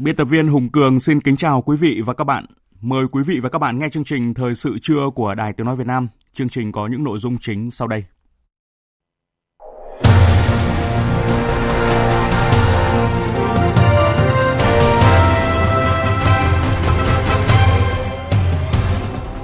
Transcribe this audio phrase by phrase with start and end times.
[0.00, 2.44] Biên tập viên Hùng Cường xin kính chào quý vị và các bạn.
[2.80, 5.66] Mời quý vị và các bạn nghe chương trình Thời sự trưa của Đài Tiếng
[5.66, 6.08] Nói Việt Nam.
[6.32, 8.04] Chương trình có những nội dung chính sau đây.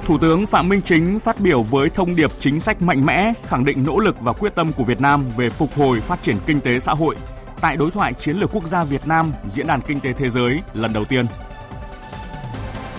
[0.05, 3.65] Thủ tướng Phạm Minh Chính phát biểu với thông điệp chính sách mạnh mẽ, khẳng
[3.65, 6.59] định nỗ lực và quyết tâm của Việt Nam về phục hồi phát triển kinh
[6.59, 7.15] tế xã hội
[7.61, 10.61] tại đối thoại chiến lược quốc gia Việt Nam Diễn đàn Kinh tế Thế giới
[10.73, 11.25] lần đầu tiên.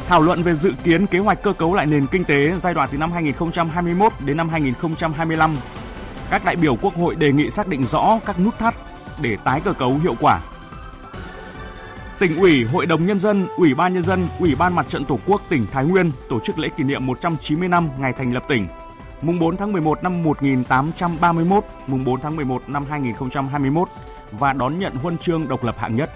[0.08, 2.88] Thảo luận về dự kiến kế hoạch cơ cấu lại nền kinh tế giai đoạn
[2.92, 5.56] từ năm 2021 đến năm 2025.
[6.30, 8.74] Các đại biểu Quốc hội đề nghị xác định rõ các nút thắt
[9.22, 10.40] để tái cơ cấu hiệu quả.
[12.18, 15.18] Tỉnh ủy, Hội đồng Nhân dân, Ủy ban Nhân dân, Ủy ban Mặt trận Tổ
[15.26, 18.68] quốc tỉnh Thái Nguyên tổ chức lễ kỷ niệm 190 năm ngày thành lập tỉnh,
[19.22, 23.88] mùng 4 tháng 11 năm 1831, mùng 4 tháng 11 năm 2021
[24.32, 26.10] và đón nhận huân chương độc lập hạng nhất.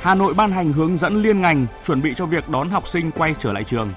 [0.00, 3.10] Hà Nội ban hành hướng dẫn liên ngành chuẩn bị cho việc đón học sinh
[3.10, 3.92] quay trở lại trường.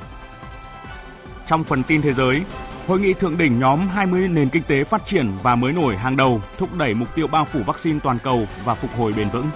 [1.48, 2.42] Trong phần tin thế giới,
[2.88, 6.18] Hội nghị thượng đỉnh nhóm 20 nền kinh tế phát triển và mới nổi hàng
[6.18, 9.50] đầu thúc đẩy mục tiêu bao phủ vaccine toàn cầu và phục hồi bền vững.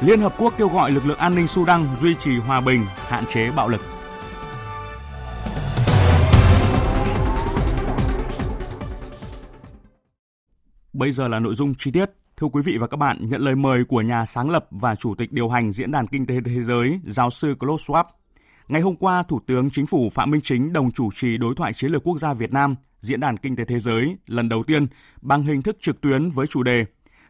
[0.00, 3.26] Liên Hợp Quốc kêu gọi lực lượng an ninh Sudan duy trì hòa bình, hạn
[3.26, 3.80] chế bạo lực.
[10.94, 12.10] Bây giờ là nội dung chi tiết.
[12.36, 15.14] Thưa quý vị và các bạn, nhận lời mời của nhà sáng lập và chủ
[15.14, 18.04] tịch điều hành Diễn đàn Kinh tế Thế giới, giáo sư Klaus Schwab.
[18.68, 21.72] Ngày hôm qua, Thủ tướng Chính phủ Phạm Minh Chính đồng chủ trì đối thoại
[21.72, 24.86] chiến lược quốc gia Việt Nam, Diễn đàn Kinh tế Thế giới lần đầu tiên
[25.20, 26.84] bằng hình thức trực tuyến với chủ đề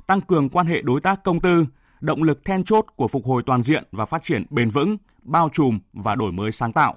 [0.06, 1.66] Tăng cường quan hệ đối tác công tư,
[2.00, 5.48] động lực then chốt của phục hồi toàn diện và phát triển bền vững, bao
[5.52, 6.94] trùm và đổi mới sáng tạo.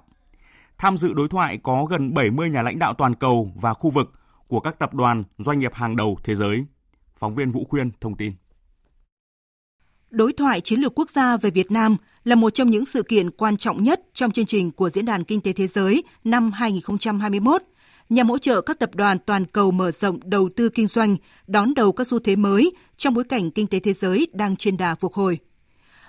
[0.77, 4.11] Tham dự đối thoại có gần 70 nhà lãnh đạo toàn cầu và khu vực
[4.47, 6.65] của các tập đoàn, doanh nghiệp hàng đầu thế giới.
[7.15, 8.33] Phóng viên Vũ Khuyên thông tin.
[10.09, 13.31] Đối thoại chiến lược quốc gia về Việt Nam là một trong những sự kiện
[13.31, 17.61] quan trọng nhất trong chương trình của Diễn đàn Kinh tế Thế giới năm 2021
[18.09, 21.15] nhằm hỗ trợ các tập đoàn toàn cầu mở rộng đầu tư kinh doanh,
[21.47, 24.77] đón đầu các xu thế mới trong bối cảnh kinh tế thế giới đang trên
[24.77, 25.39] đà phục hồi.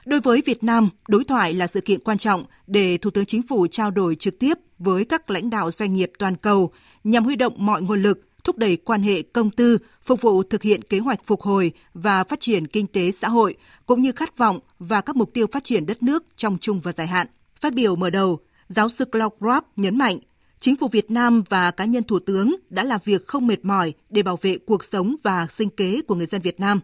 [0.06, 3.42] Đối với Việt Nam, đối thoại là sự kiện quan trọng để Thủ tướng Chính
[3.42, 6.72] phủ trao đổi trực tiếp với các lãnh đạo doanh nghiệp toàn cầu
[7.04, 10.62] nhằm huy động mọi nguồn lực thúc đẩy quan hệ công tư, phục vụ thực
[10.62, 14.38] hiện kế hoạch phục hồi và phát triển kinh tế xã hội, cũng như khát
[14.38, 17.26] vọng và các mục tiêu phát triển đất nước trong chung và dài hạn.
[17.60, 18.38] Phát biểu mở đầu,
[18.68, 20.18] giáo sư Claude Rapp nhấn mạnh,
[20.60, 23.92] chính phủ Việt Nam và cá nhân Thủ tướng đã làm việc không mệt mỏi
[24.10, 26.80] để bảo vệ cuộc sống và sinh kế của người dân Việt Nam.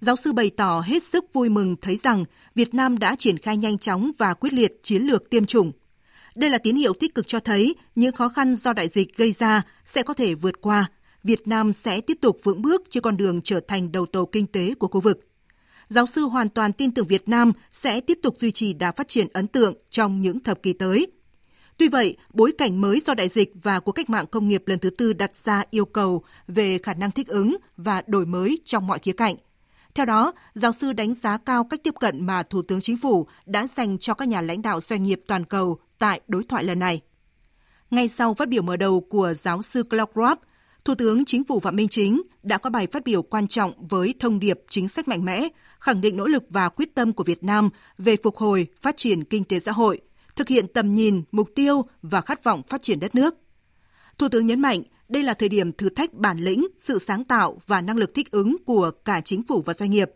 [0.00, 2.24] Giáo sư bày tỏ hết sức vui mừng thấy rằng
[2.54, 5.72] Việt Nam đã triển khai nhanh chóng và quyết liệt chiến lược tiêm chủng
[6.36, 9.32] đây là tín hiệu tích cực cho thấy những khó khăn do đại dịch gây
[9.32, 10.90] ra sẽ có thể vượt qua.
[11.24, 14.46] Việt Nam sẽ tiếp tục vững bước trên con đường trở thành đầu tàu kinh
[14.46, 15.28] tế của khu vực.
[15.88, 19.08] Giáo sư hoàn toàn tin tưởng Việt Nam sẽ tiếp tục duy trì đà phát
[19.08, 21.06] triển ấn tượng trong những thập kỷ tới.
[21.78, 24.78] Tuy vậy, bối cảnh mới do đại dịch và cuộc cách mạng công nghiệp lần
[24.78, 28.86] thứ tư đặt ra yêu cầu về khả năng thích ứng và đổi mới trong
[28.86, 29.36] mọi khía cạnh.
[29.94, 33.26] Theo đó, giáo sư đánh giá cao cách tiếp cận mà Thủ tướng Chính phủ
[33.46, 36.78] đã dành cho các nhà lãnh đạo doanh nghiệp toàn cầu tại đối thoại lần
[36.78, 37.00] này.
[37.90, 40.38] Ngay sau phát biểu mở đầu của giáo sư Clark Robb,
[40.84, 44.14] Thủ tướng Chính phủ Phạm Minh Chính đã có bài phát biểu quan trọng với
[44.20, 45.48] thông điệp chính sách mạnh mẽ,
[45.80, 49.24] khẳng định nỗ lực và quyết tâm của Việt Nam về phục hồi, phát triển
[49.24, 50.00] kinh tế xã hội,
[50.36, 53.34] thực hiện tầm nhìn, mục tiêu và khát vọng phát triển đất nước.
[54.18, 57.60] Thủ tướng nhấn mạnh đây là thời điểm thử thách bản lĩnh, sự sáng tạo
[57.66, 60.10] và năng lực thích ứng của cả chính phủ và doanh nghiệp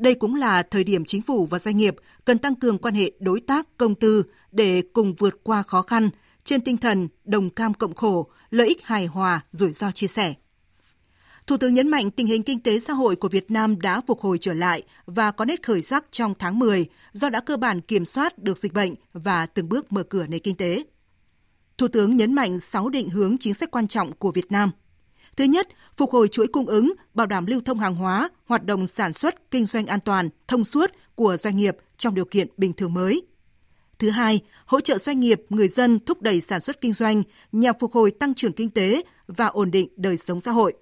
[0.00, 3.12] đây cũng là thời điểm chính phủ và doanh nghiệp cần tăng cường quan hệ
[3.18, 6.10] đối tác công tư để cùng vượt qua khó khăn
[6.44, 10.34] trên tinh thần đồng cam cộng khổ, lợi ích hài hòa, rủi ro chia sẻ.
[11.46, 14.20] Thủ tướng nhấn mạnh tình hình kinh tế xã hội của Việt Nam đã phục
[14.20, 17.80] hồi trở lại và có nét khởi sắc trong tháng 10 do đã cơ bản
[17.80, 20.84] kiểm soát được dịch bệnh và từng bước mở cửa nền kinh tế.
[21.78, 24.70] Thủ tướng nhấn mạnh 6 định hướng chính sách quan trọng của Việt Nam.
[25.36, 28.86] Thứ nhất, phục hồi chuỗi cung ứng, bảo đảm lưu thông hàng hóa, hoạt động
[28.86, 32.72] sản xuất, kinh doanh an toàn, thông suốt của doanh nghiệp trong điều kiện bình
[32.72, 33.22] thường mới.
[33.98, 37.22] Thứ hai, hỗ trợ doanh nghiệp, người dân thúc đẩy sản xuất kinh doanh
[37.52, 40.72] nhằm phục hồi tăng trưởng kinh tế và ổn định đời sống xã hội.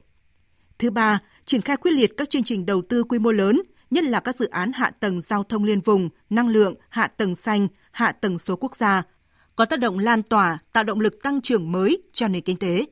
[0.78, 4.04] Thứ ba, triển khai quyết liệt các chương trình đầu tư quy mô lớn, nhất
[4.04, 7.68] là các dự án hạ tầng giao thông liên vùng, năng lượng, hạ tầng xanh,
[7.90, 9.02] hạ tầng số quốc gia,
[9.56, 12.84] có tác động lan tỏa, tạo động lực tăng trưởng mới cho nền kinh tế.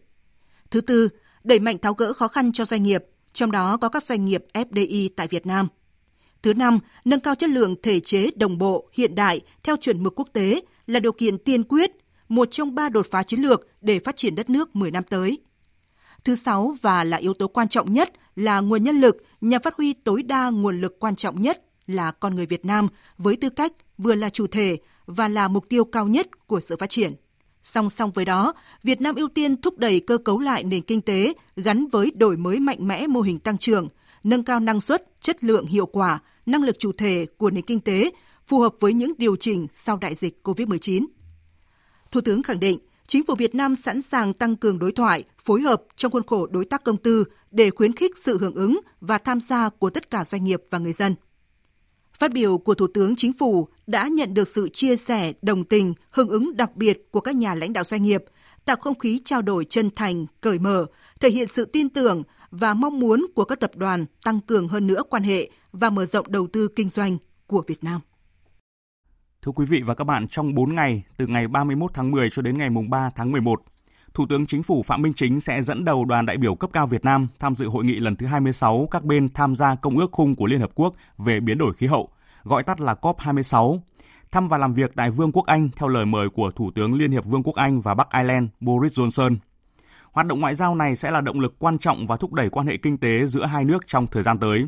[0.70, 1.08] Thứ tư,
[1.46, 4.44] đẩy mạnh tháo gỡ khó khăn cho doanh nghiệp, trong đó có các doanh nghiệp
[4.54, 5.69] FDI tại Việt Nam.
[6.43, 10.14] Thứ năm, nâng cao chất lượng thể chế đồng bộ, hiện đại theo chuẩn mực
[10.16, 11.90] quốc tế là điều kiện tiên quyết,
[12.28, 15.38] một trong ba đột phá chiến lược để phát triển đất nước 10 năm tới.
[16.25, 19.75] Thứ sáu và là yếu tố quan trọng nhất là nguồn nhân lực nhằm phát
[19.76, 22.88] huy tối đa nguồn lực quan trọng nhất là con người Việt Nam
[23.19, 24.76] với tư cách vừa là chủ thể
[25.06, 27.12] và là mục tiêu cao nhất của sự phát triển.
[27.67, 28.53] Song song với đó,
[28.83, 32.37] Việt Nam ưu tiên thúc đẩy cơ cấu lại nền kinh tế gắn với đổi
[32.37, 33.89] mới mạnh mẽ mô hình tăng trưởng,
[34.25, 37.81] nâng cao năng suất, chất lượng hiệu quả, năng lực chủ thể của nền kinh
[37.81, 38.11] tế
[38.49, 41.07] phù hợp với những điều chỉnh sau đại dịch COVID-19.
[42.13, 45.61] Thủ tướng khẳng định, chính phủ Việt Nam sẵn sàng tăng cường đối thoại, phối
[45.61, 49.19] hợp trong khuôn khổ đối tác công tư để khuyến khích sự hưởng ứng và
[49.19, 51.15] tham gia của tất cả doanh nghiệp và người dân.
[52.19, 55.95] Phát biểu của Thủ tướng Chính phủ đã nhận được sự chia sẻ, đồng tình,
[56.11, 58.25] hưởng ứng đặc biệt của các nhà lãnh đạo doanh nghiệp,
[58.65, 60.87] tạo không khí trao đổi chân thành, cởi mở,
[61.21, 64.87] thể hiện sự tin tưởng và mong muốn của các tập đoàn tăng cường hơn
[64.87, 68.01] nữa quan hệ và mở rộng đầu tư kinh doanh của Việt Nam.
[69.43, 72.43] Thưa quý vị và các bạn, trong 4 ngày, từ ngày 31 tháng 10 cho
[72.43, 73.63] đến ngày 3 tháng 11,
[74.17, 76.87] Thủ tướng Chính phủ Phạm Minh Chính sẽ dẫn đầu đoàn đại biểu cấp cao
[76.87, 80.13] Việt Nam tham dự hội nghị lần thứ 26 các bên tham gia Công ước
[80.13, 82.09] khung của Liên Hợp Quốc về biến đổi khí hậu,
[82.45, 83.79] gọi tắt là COP26,
[84.33, 87.11] thăm và làm việc tại Vương quốc Anh theo lời mời của Thủ tướng Liên
[87.11, 89.37] hiệp Vương quốc Anh và Bắc Ireland Boris Johnson.
[90.13, 92.67] Hoạt động ngoại giao này sẽ là động lực quan trọng và thúc đẩy quan
[92.67, 94.67] hệ kinh tế giữa hai nước trong thời gian tới.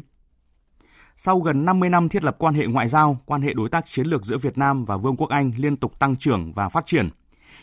[1.16, 4.06] Sau gần 50 năm thiết lập quan hệ ngoại giao, quan hệ đối tác chiến
[4.06, 7.08] lược giữa Việt Nam và Vương quốc Anh liên tục tăng trưởng và phát triển.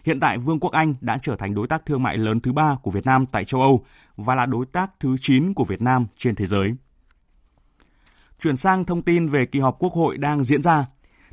[0.04, 2.76] Hiện tại, Vương quốc Anh đã trở thành đối tác thương mại lớn thứ ba
[2.82, 3.86] của Việt Nam tại châu Âu
[4.16, 6.76] và là đối tác thứ 9 của Việt Nam trên thế giới.
[8.40, 10.86] Chuyển sang thông tin về kỳ họp Quốc hội đang diễn ra.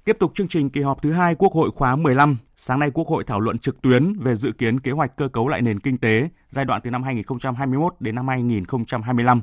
[0.05, 3.09] Tiếp tục chương trình kỳ họp thứ hai Quốc hội khóa 15, sáng nay Quốc
[3.09, 5.99] hội thảo luận trực tuyến về dự kiến kế hoạch cơ cấu lại nền kinh
[5.99, 9.43] tế giai đoạn từ năm 2021 đến năm 2025.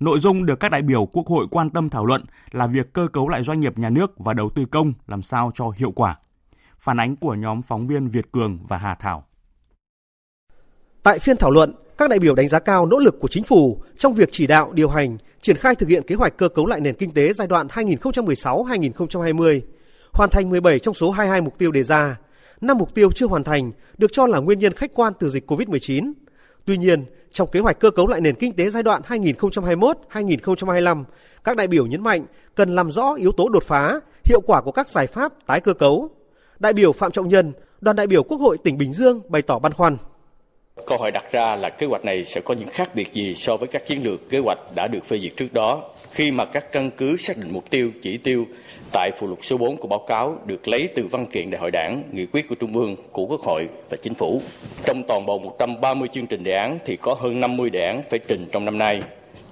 [0.00, 3.08] Nội dung được các đại biểu Quốc hội quan tâm thảo luận là việc cơ
[3.12, 6.16] cấu lại doanh nghiệp nhà nước và đầu tư công làm sao cho hiệu quả.
[6.80, 9.24] Phản ánh của nhóm phóng viên Việt Cường và Hà Thảo.
[11.02, 13.82] Tại phiên thảo luận, các đại biểu đánh giá cao nỗ lực của chính phủ
[13.96, 16.80] trong việc chỉ đạo điều hành, triển khai thực hiện kế hoạch cơ cấu lại
[16.80, 19.60] nền kinh tế giai đoạn 2016-2020,
[20.12, 22.16] hoàn thành 17 trong số 22 mục tiêu đề ra.
[22.60, 25.50] Năm mục tiêu chưa hoàn thành được cho là nguyên nhân khách quan từ dịch
[25.50, 26.12] COVID-19.
[26.64, 31.04] Tuy nhiên, trong kế hoạch cơ cấu lại nền kinh tế giai đoạn 2021-2025,
[31.44, 34.72] các đại biểu nhấn mạnh cần làm rõ yếu tố đột phá, hiệu quả của
[34.72, 36.10] các giải pháp tái cơ cấu.
[36.60, 39.58] Đại biểu Phạm Trọng Nhân, đoàn đại biểu Quốc hội tỉnh Bình Dương bày tỏ
[39.58, 39.96] băn khoăn.
[40.86, 43.56] Câu hỏi đặt ra là kế hoạch này sẽ có những khác biệt gì so
[43.56, 46.72] với các chiến lược kế hoạch đã được phê duyệt trước đó khi mà các
[46.72, 48.46] căn cứ xác định mục tiêu, chỉ tiêu
[48.92, 51.70] tại phụ lục số 4 của báo cáo được lấy từ văn kiện đại hội
[51.70, 54.42] đảng, nghị quyết của Trung ương, của Quốc hội và Chính phủ.
[54.84, 58.18] Trong toàn bộ 130 chương trình đề án thì có hơn 50 đề án phải
[58.28, 59.02] trình trong năm nay.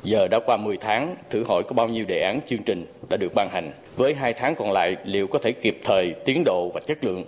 [0.02, 3.16] Giờ đã qua 10 tháng, thử hỏi có bao nhiêu đề án chương trình đã
[3.16, 3.72] được ban hành.
[3.98, 7.24] Với hai tháng còn lại, liệu có thể kịp thời, tiến độ và chất lượng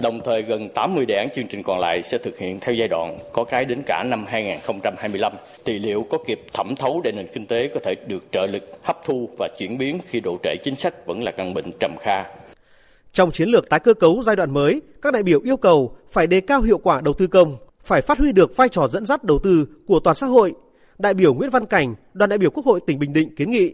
[0.00, 2.88] Đồng thời gần 80 đề án chương trình còn lại sẽ thực hiện theo giai
[2.88, 5.32] đoạn, có cái đến cả năm 2025.
[5.64, 8.62] Thì liệu có kịp thẩm thấu để nền kinh tế có thể được trợ lực
[8.82, 11.96] hấp thu và chuyển biến khi độ trễ chính sách vẫn là căn bệnh trầm
[12.00, 12.24] kha.
[13.12, 16.26] Trong chiến lược tái cơ cấu giai đoạn mới, các đại biểu yêu cầu phải
[16.26, 19.24] đề cao hiệu quả đầu tư công, phải phát huy được vai trò dẫn dắt
[19.24, 20.54] đầu tư của toàn xã hội.
[20.98, 23.72] Đại biểu Nguyễn Văn Cảnh, đoàn đại biểu Quốc hội tỉnh Bình Định kiến nghị.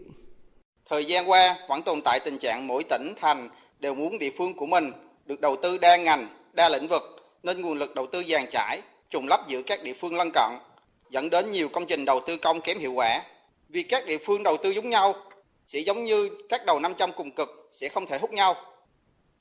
[0.93, 4.53] Thời gian qua vẫn tồn tại tình trạng mỗi tỉnh thành đều muốn địa phương
[4.53, 4.91] của mình
[5.25, 7.03] được đầu tư đa ngành, đa lĩnh vực
[7.43, 10.51] nên nguồn lực đầu tư dàn trải, trùng lắp giữa các địa phương lân cận,
[11.09, 13.23] dẫn đến nhiều công trình đầu tư công kém hiệu quả.
[13.69, 15.15] Vì các địa phương đầu tư giống nhau
[15.67, 18.55] sẽ giống như các đầu 500 cùng cực sẽ không thể hút nhau.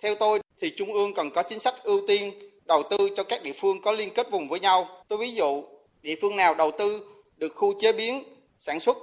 [0.03, 2.33] Theo tôi thì Trung ương cần có chính sách ưu tiên
[2.65, 4.89] đầu tư cho các địa phương có liên kết vùng với nhau.
[5.09, 5.65] Tôi ví dụ,
[6.03, 7.07] địa phương nào đầu tư
[7.37, 8.25] được khu chế biến,
[8.59, 8.97] sản xuất,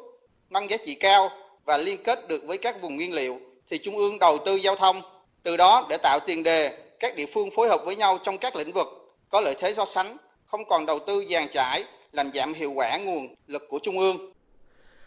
[0.50, 1.29] nâng giá trị cao
[1.70, 3.38] và liên kết được với các vùng nguyên liệu
[3.70, 5.02] thì Trung ương đầu tư giao thông
[5.44, 8.56] từ đó để tạo tiền đề các địa phương phối hợp với nhau trong các
[8.56, 8.88] lĩnh vực
[9.30, 12.98] có lợi thế so sánh, không còn đầu tư dàn trải làm giảm hiệu quả
[12.98, 14.18] nguồn lực của trung ương.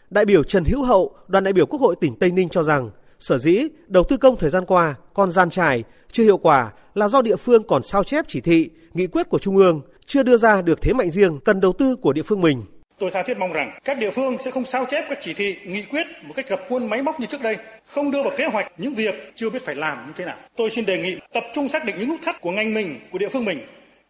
[0.09, 2.91] Đại biểu Trần Hữu Hậu, đoàn đại biểu Quốc hội tỉnh Tây Ninh cho rằng,
[3.19, 7.07] sở dĩ đầu tư công thời gian qua còn gian trải, chưa hiệu quả là
[7.07, 10.37] do địa phương còn sao chép chỉ thị, nghị quyết của trung ương chưa đưa
[10.37, 12.63] ra được thế mạnh riêng cần đầu tư của địa phương mình.
[12.99, 15.57] Tôi tha thiết mong rằng các địa phương sẽ không sao chép các chỉ thị,
[15.65, 18.45] nghị quyết một cách gập khuôn máy móc như trước đây, không đưa vào kế
[18.45, 20.35] hoạch những việc chưa biết phải làm như thế nào.
[20.55, 23.17] Tôi xin đề nghị tập trung xác định những nút thắt của ngành mình, của
[23.17, 23.59] địa phương mình,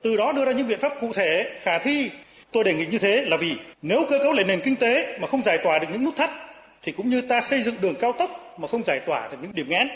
[0.01, 2.11] từ đó đưa ra những biện pháp cụ thể, khả thi.
[2.51, 5.27] Tôi đề nghị như thế là vì nếu cơ cấu lại nền kinh tế mà
[5.27, 6.29] không giải tỏa được những nút thắt
[6.81, 9.53] thì cũng như ta xây dựng đường cao tốc mà không giải tỏa được những
[9.55, 9.87] điểm nghẽn.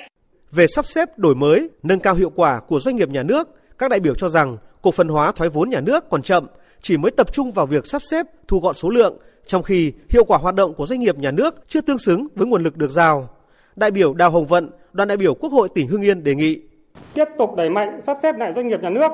[0.51, 3.89] Về sắp xếp đổi mới, nâng cao hiệu quả của doanh nghiệp nhà nước, các
[3.89, 6.47] đại biểu cho rằng cổ phần hóa thoái vốn nhà nước còn chậm,
[6.81, 10.23] chỉ mới tập trung vào việc sắp xếp, thu gọn số lượng, trong khi hiệu
[10.23, 12.89] quả hoạt động của doanh nghiệp nhà nước chưa tương xứng với nguồn lực được
[12.89, 13.29] giao.
[13.75, 16.61] Đại biểu Đào Hồng Vận, đoàn đại biểu Quốc hội tỉnh Hưng Yên đề nghị
[17.13, 19.11] tiếp tục đẩy mạnh sắp xếp lại doanh nghiệp nhà nước,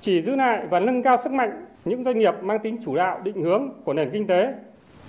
[0.00, 3.20] chỉ giữ lại và nâng cao sức mạnh những doanh nghiệp mang tính chủ đạo
[3.24, 4.54] định hướng của nền kinh tế.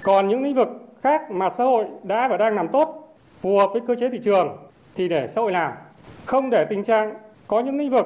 [0.04, 0.68] Còn những lĩnh vực
[1.04, 4.20] khác mà xã hội đã và đang làm tốt, phù hợp với cơ chế thị
[4.24, 4.58] trường
[4.96, 5.72] thì để xã hội làm,
[6.26, 7.14] không để tình trạng
[7.48, 8.06] có những lĩnh vực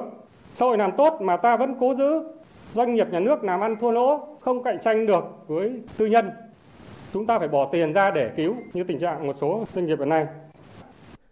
[0.54, 2.22] xã hội làm tốt mà ta vẫn cố giữ
[2.74, 6.30] doanh nghiệp nhà nước làm ăn thua lỗ không cạnh tranh được với tư nhân.
[7.12, 9.98] Chúng ta phải bỏ tiền ra để cứu như tình trạng một số doanh nghiệp
[9.98, 10.26] hiện nay.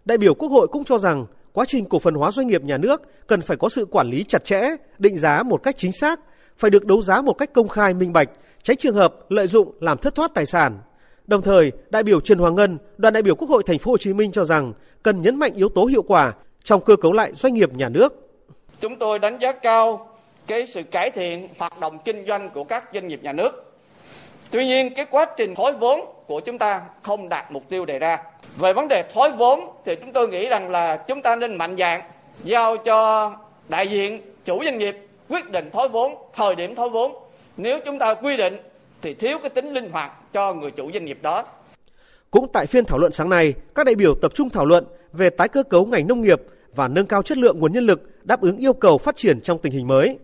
[0.04, 2.78] Đại biểu quốc hội cũng cho rằng quá trình cổ phần hóa doanh nghiệp nhà
[2.78, 4.60] nước cần phải có sự quản lý chặt chẽ
[4.98, 6.20] định giá một cách chính xác
[6.56, 8.28] phải được đấu giá một cách công khai minh bạch
[8.62, 10.78] tránh trường hợp lợi dụng làm thất thoát tài sản.
[11.26, 13.96] Đồng thời, đại biểu Trần Hoàng Ngân, đoàn đại biểu Quốc hội Thành phố Hồ
[13.96, 14.72] Chí Minh cho rằng
[15.02, 16.32] cần nhấn mạnh yếu tố hiệu quả
[16.64, 18.28] trong cơ cấu lại doanh nghiệp nhà nước.
[18.80, 20.13] Chúng tôi đánh giá cao
[20.46, 23.72] cái sự cải thiện hoạt động kinh doanh của các doanh nghiệp nhà nước.
[24.50, 27.98] Tuy nhiên cái quá trình thoái vốn của chúng ta không đạt mục tiêu đề
[27.98, 28.18] ra.
[28.56, 31.76] Về vấn đề thoái vốn thì chúng tôi nghĩ rằng là chúng ta nên mạnh
[31.76, 32.00] dạn
[32.44, 33.32] giao cho
[33.68, 34.96] đại diện chủ doanh nghiệp
[35.28, 37.12] quyết định thoái vốn, thời điểm thoái vốn.
[37.56, 38.56] Nếu chúng ta quy định
[39.02, 41.44] thì thiếu cái tính linh hoạt cho người chủ doanh nghiệp đó.
[42.30, 45.30] Cũng tại phiên thảo luận sáng nay, các đại biểu tập trung thảo luận về
[45.30, 46.42] tái cơ cấu ngành nông nghiệp
[46.74, 49.58] và nâng cao chất lượng nguồn nhân lực đáp ứng yêu cầu phát triển trong
[49.58, 50.18] tình hình mới.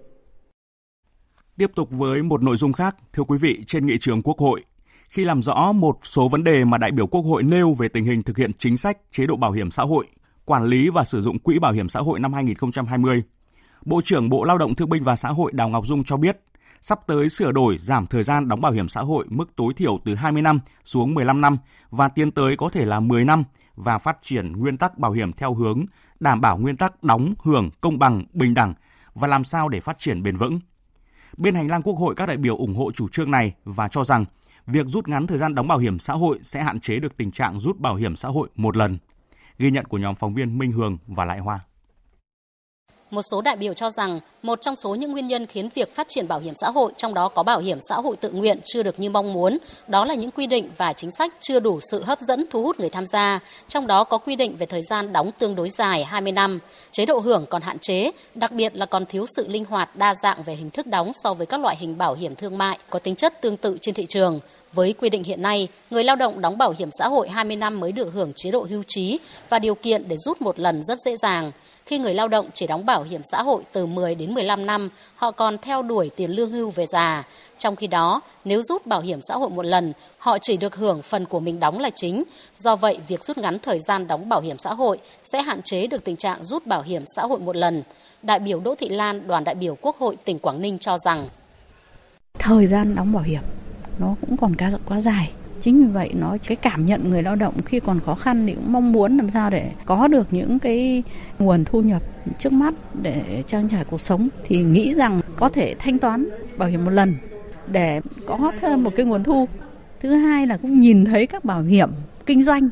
[1.61, 4.65] Tiếp tục với một nội dung khác, thưa quý vị, trên nghị trường Quốc hội,
[5.09, 8.05] khi làm rõ một số vấn đề mà đại biểu Quốc hội nêu về tình
[8.05, 10.07] hình thực hiện chính sách chế độ bảo hiểm xã hội,
[10.45, 13.23] quản lý và sử dụng quỹ bảo hiểm xã hội năm 2020,
[13.85, 16.41] Bộ trưởng Bộ Lao động Thương binh và Xã hội Đào Ngọc Dung cho biết,
[16.81, 19.99] sắp tới sửa đổi giảm thời gian đóng bảo hiểm xã hội mức tối thiểu
[20.05, 21.57] từ 20 năm xuống 15 năm
[21.91, 23.45] và tiến tới có thể là 10 năm
[23.77, 25.85] và phát triển nguyên tắc bảo hiểm theo hướng
[26.21, 28.75] đảm bảo nguyên tắc đóng hưởng công bằng, bình đẳng
[29.15, 30.61] và làm sao để phát triển bền vững.
[31.41, 34.05] Bên hành lang Quốc hội, các đại biểu ủng hộ chủ trương này và cho
[34.05, 34.25] rằng
[34.67, 37.31] việc rút ngắn thời gian đóng bảo hiểm xã hội sẽ hạn chế được tình
[37.31, 38.99] trạng rút bảo hiểm xã hội một lần.
[39.59, 41.61] Ghi nhận của nhóm phóng viên Minh Hường và Lại Hoa.
[43.11, 46.09] Một số đại biểu cho rằng một trong số những nguyên nhân khiến việc phát
[46.09, 48.83] triển bảo hiểm xã hội, trong đó có bảo hiểm xã hội tự nguyện chưa
[48.83, 52.03] được như mong muốn, đó là những quy định và chính sách chưa đủ sự
[52.03, 55.13] hấp dẫn thu hút người tham gia, trong đó có quy định về thời gian
[55.13, 56.59] đóng tương đối dài 20 năm,
[56.91, 60.15] chế độ hưởng còn hạn chế, đặc biệt là còn thiếu sự linh hoạt đa
[60.15, 62.99] dạng về hình thức đóng so với các loại hình bảo hiểm thương mại có
[62.99, 64.41] tính chất tương tự trên thị trường.
[64.73, 67.81] Với quy định hiện nay, người lao động đóng bảo hiểm xã hội 20 năm
[67.81, 70.99] mới được hưởng chế độ hưu trí và điều kiện để rút một lần rất
[71.05, 71.53] dễ dàng.
[71.91, 74.89] Khi người lao động chỉ đóng bảo hiểm xã hội từ 10 đến 15 năm,
[75.15, 77.25] họ còn theo đuổi tiền lương hưu về già.
[77.59, 81.03] Trong khi đó, nếu rút bảo hiểm xã hội một lần, họ chỉ được hưởng
[81.03, 82.23] phần của mình đóng là chính.
[82.59, 85.87] Do vậy, việc rút ngắn thời gian đóng bảo hiểm xã hội sẽ hạn chế
[85.87, 87.83] được tình trạng rút bảo hiểm xã hội một lần.
[88.23, 91.29] Đại biểu Đỗ Thị Lan, đoàn đại biểu Quốc hội tỉnh Quảng Ninh cho rằng
[92.39, 93.43] thời gian đóng bảo hiểm
[93.99, 97.37] nó cũng còn quá, quá dài chính vì vậy nó, cái cảm nhận người lao
[97.37, 100.59] động khi còn khó khăn thì cũng mong muốn làm sao để có được những
[100.59, 101.03] cái
[101.39, 102.03] nguồn thu nhập
[102.39, 104.29] trước mắt để trang trải cuộc sống.
[104.45, 107.15] Thì nghĩ rằng có thể thanh toán, bảo hiểm một lần
[107.67, 109.49] để có thêm một cái nguồn thu.
[110.01, 111.91] Thứ hai là cũng nhìn thấy các bảo hiểm
[112.27, 112.69] kinh doanh,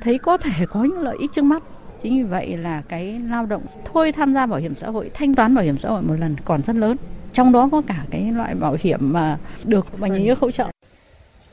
[0.00, 1.62] thấy có thể có những lợi ích trước mắt.
[2.02, 5.34] Chính vì vậy là cái lao động thôi tham gia bảo hiểm xã hội, thanh
[5.34, 6.96] toán bảo hiểm xã hội một lần còn rất lớn.
[7.32, 10.70] Trong đó có cả cái loại bảo hiểm mà được bảo hiểm nước hỗ trợ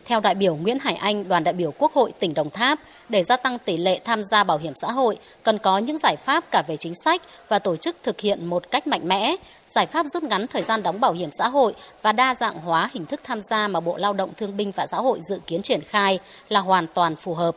[0.06, 3.24] theo đại biểu Nguyễn Hải Anh, đoàn đại biểu Quốc hội tỉnh Đồng Tháp, để
[3.24, 6.44] gia tăng tỷ lệ tham gia bảo hiểm xã hội, cần có những giải pháp
[6.52, 9.36] cả về chính sách và tổ chức thực hiện một cách mạnh mẽ.
[9.68, 12.90] Giải pháp rút ngắn thời gian đóng bảo hiểm xã hội và đa dạng hóa
[12.94, 15.62] hình thức tham gia mà Bộ Lao động Thương binh và Xã hội dự kiến
[15.62, 16.20] triển khai
[16.50, 17.56] là hoàn toàn phù hợp.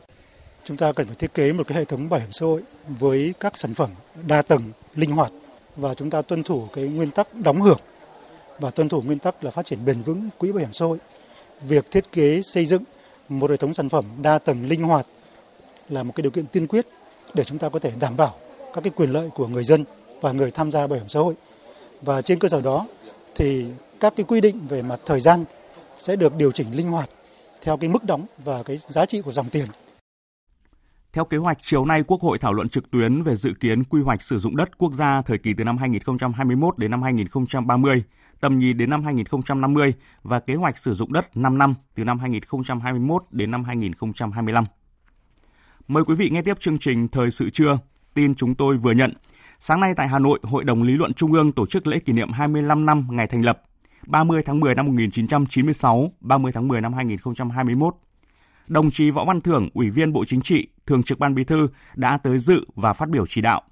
[0.64, 3.34] Chúng ta cần phải thiết kế một cái hệ thống bảo hiểm xã hội với
[3.40, 3.90] các sản phẩm
[4.26, 4.62] đa tầng,
[4.94, 5.32] linh hoạt
[5.76, 7.80] và chúng ta tuân thủ cái nguyên tắc đóng hưởng
[8.58, 10.98] và tuân thủ nguyên tắc là phát triển bền vững quỹ bảo hiểm xã hội
[11.60, 12.82] việc thiết kế, xây dựng
[13.28, 15.06] một hệ thống sản phẩm đa tầng linh hoạt
[15.88, 16.86] là một cái điều kiện tiên quyết
[17.34, 18.34] để chúng ta có thể đảm bảo
[18.74, 19.84] các cái quyền lợi của người dân
[20.20, 21.34] và người tham gia bảo hiểm xã hội.
[22.02, 22.86] Và trên cơ sở đó
[23.34, 23.64] thì
[24.00, 25.44] các cái quy định về mặt thời gian
[25.98, 27.10] sẽ được điều chỉnh linh hoạt
[27.60, 29.66] theo cái mức đóng và cái giá trị của dòng tiền.
[31.12, 34.02] Theo kế hoạch, chiều nay Quốc hội thảo luận trực tuyến về dự kiến quy
[34.02, 38.02] hoạch sử dụng đất quốc gia thời kỳ từ năm 2021 đến năm 2030,
[38.40, 42.18] tầm nhìn đến năm 2050 và kế hoạch sử dụng đất 5 năm từ năm
[42.18, 44.64] 2021 đến năm 2025.
[45.88, 47.78] Mời quý vị nghe tiếp chương trình Thời sự trưa.
[48.14, 49.14] Tin chúng tôi vừa nhận.
[49.60, 52.12] Sáng nay tại Hà Nội, Hội đồng Lý luận Trung ương tổ chức lễ kỷ
[52.12, 53.62] niệm 25 năm ngày thành lập
[54.06, 57.94] 30 tháng 10 năm 1996, 30 tháng 10 năm 2021
[58.68, 61.68] đồng chí Võ Văn Thưởng, Ủy viên Bộ Chính trị, Thường trực Ban Bí thư
[61.96, 63.62] đã tới dự và phát biểu chỉ đạo.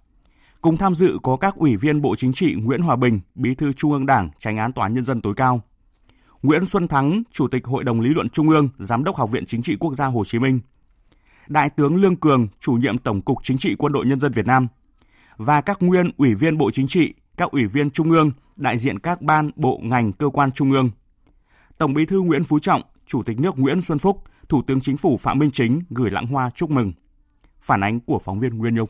[0.60, 3.72] Cùng tham dự có các Ủy viên Bộ Chính trị Nguyễn Hòa Bình, Bí thư
[3.72, 5.60] Trung ương Đảng, Tránh án Tòa án Nhân dân tối cao.
[6.42, 9.46] Nguyễn Xuân Thắng, Chủ tịch Hội đồng Lý luận Trung ương, Giám đốc Học viện
[9.46, 10.60] Chính trị Quốc gia Hồ Chí Minh.
[11.48, 14.46] Đại tướng Lương Cường, Chủ nhiệm Tổng cục Chính trị Quân đội Nhân dân Việt
[14.46, 14.68] Nam.
[15.36, 18.98] Và các nguyên Ủy viên Bộ Chính trị, các Ủy viên Trung ương, đại diện
[18.98, 20.90] các ban, bộ, ngành, cơ quan Trung ương.
[21.78, 24.96] Tổng Bí thư Nguyễn Phú Trọng, Chủ tịch nước Nguyễn Xuân Phúc, Thủ tướng Chính
[24.96, 26.92] phủ Phạm Minh Chính gửi lãng hoa chúc mừng.
[27.60, 28.88] Phản ánh của phóng viên Nguyên Nhung.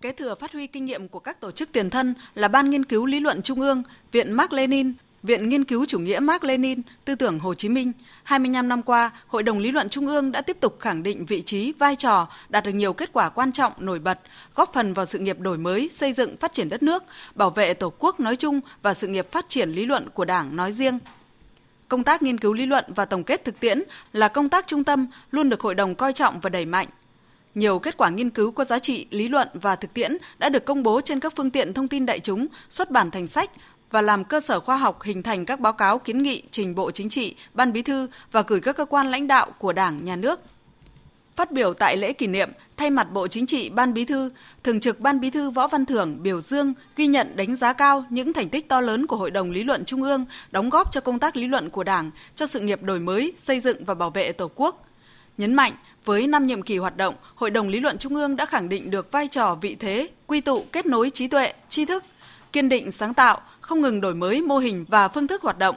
[0.00, 2.84] Kế thừa phát huy kinh nghiệm của các tổ chức tiền thân là Ban Nghiên
[2.84, 3.82] cứu Lý luận Trung ương,
[4.12, 4.92] Viện Mark Lenin,
[5.22, 7.92] Viện Nghiên cứu Chủ nghĩa Mark Lenin, Tư tưởng Hồ Chí Minh.
[8.22, 11.42] 25 năm qua, Hội đồng Lý luận Trung ương đã tiếp tục khẳng định vị
[11.42, 14.20] trí, vai trò, đạt được nhiều kết quả quan trọng, nổi bật,
[14.54, 17.02] góp phần vào sự nghiệp đổi mới, xây dựng, phát triển đất nước,
[17.34, 20.56] bảo vệ Tổ quốc nói chung và sự nghiệp phát triển lý luận của Đảng
[20.56, 20.98] nói riêng.
[21.92, 23.82] Công tác nghiên cứu lý luận và tổng kết thực tiễn
[24.12, 26.86] là công tác trung tâm luôn được hội đồng coi trọng và đẩy mạnh.
[27.54, 30.64] Nhiều kết quả nghiên cứu có giá trị lý luận và thực tiễn đã được
[30.64, 33.50] công bố trên các phương tiện thông tin đại chúng, xuất bản thành sách
[33.90, 36.90] và làm cơ sở khoa học hình thành các báo cáo kiến nghị trình Bộ
[36.90, 40.16] Chính trị, Ban Bí thư và gửi các cơ quan lãnh đạo của Đảng, Nhà
[40.16, 40.40] nước.
[41.36, 44.30] Phát biểu tại lễ kỷ niệm, thay mặt Bộ Chính trị, Ban Bí thư,
[44.64, 48.04] Thường trực Ban Bí thư Võ Văn Thưởng biểu dương, ghi nhận đánh giá cao
[48.10, 51.00] những thành tích to lớn của Hội đồng Lý luận Trung ương, đóng góp cho
[51.00, 54.10] công tác lý luận của Đảng, cho sự nghiệp đổi mới, xây dựng và bảo
[54.10, 54.88] vệ Tổ quốc.
[55.38, 55.72] Nhấn mạnh,
[56.04, 58.90] với năm nhiệm kỳ hoạt động, Hội đồng Lý luận Trung ương đã khẳng định
[58.90, 62.04] được vai trò vị thế, quy tụ kết nối trí tuệ, tri thức,
[62.52, 65.76] kiên định sáng tạo, không ngừng đổi mới mô hình và phương thức hoạt động,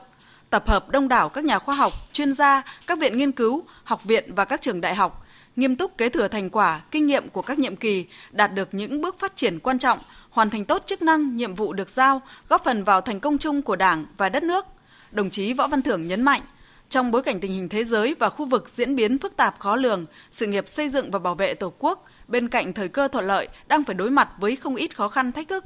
[0.50, 4.04] tập hợp đông đảo các nhà khoa học, chuyên gia, các viện nghiên cứu, học
[4.04, 5.25] viện và các trường đại học,
[5.56, 9.02] nghiêm túc kế thừa thành quả, kinh nghiệm của các nhiệm kỳ, đạt được những
[9.02, 12.64] bước phát triển quan trọng, hoàn thành tốt chức năng, nhiệm vụ được giao, góp
[12.64, 14.66] phần vào thành công chung của Đảng và đất nước.
[15.12, 16.42] Đồng chí Võ Văn Thưởng nhấn mạnh,
[16.90, 19.76] trong bối cảnh tình hình thế giới và khu vực diễn biến phức tạp khó
[19.76, 23.28] lường, sự nghiệp xây dựng và bảo vệ Tổ quốc bên cạnh thời cơ thuận
[23.28, 25.66] lợi đang phải đối mặt với không ít khó khăn thách thức.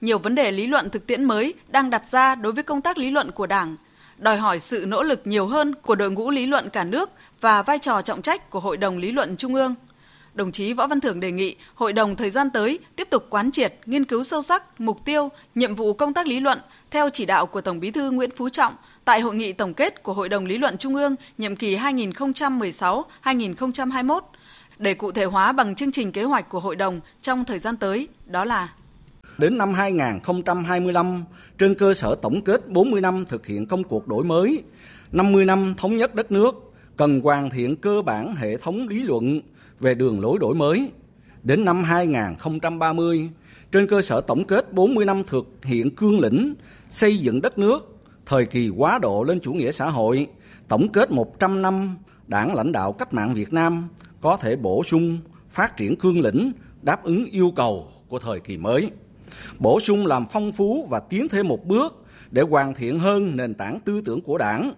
[0.00, 2.98] Nhiều vấn đề lý luận thực tiễn mới đang đặt ra đối với công tác
[2.98, 3.76] lý luận của Đảng,
[4.22, 7.62] đòi hỏi sự nỗ lực nhiều hơn của đội ngũ lý luận cả nước và
[7.62, 9.74] vai trò trọng trách của Hội đồng Lý luận Trung ương.
[10.34, 13.52] Đồng chí Võ Văn Thưởng đề nghị Hội đồng thời gian tới tiếp tục quán
[13.52, 16.58] triệt, nghiên cứu sâu sắc mục tiêu, nhiệm vụ công tác lý luận
[16.90, 20.02] theo chỉ đạo của Tổng Bí thư Nguyễn Phú Trọng tại hội nghị tổng kết
[20.02, 24.20] của Hội đồng Lý luận Trung ương nhiệm kỳ 2016-2021
[24.78, 27.76] để cụ thể hóa bằng chương trình kế hoạch của hội đồng trong thời gian
[27.76, 28.68] tới, đó là
[29.38, 31.24] Đến năm 2025,
[31.58, 34.62] trên cơ sở tổng kết 40 năm thực hiện công cuộc đổi mới,
[35.12, 39.40] 50 năm thống nhất đất nước, cần hoàn thiện cơ bản hệ thống lý luận
[39.80, 40.90] về đường lối đổi mới.
[41.42, 43.30] Đến năm 2030,
[43.72, 46.54] trên cơ sở tổng kết 40 năm thực hiện cương lĩnh
[46.88, 50.26] xây dựng đất nước, thời kỳ quá độ lên chủ nghĩa xã hội,
[50.68, 53.88] tổng kết 100 năm Đảng lãnh đạo cách mạng Việt Nam
[54.20, 55.18] có thể bổ sung
[55.50, 58.90] phát triển cương lĩnh đáp ứng yêu cầu của thời kỳ mới
[59.58, 63.54] bổ sung làm phong phú và tiến thêm một bước để hoàn thiện hơn nền
[63.54, 64.72] tảng tư tưởng của Đảng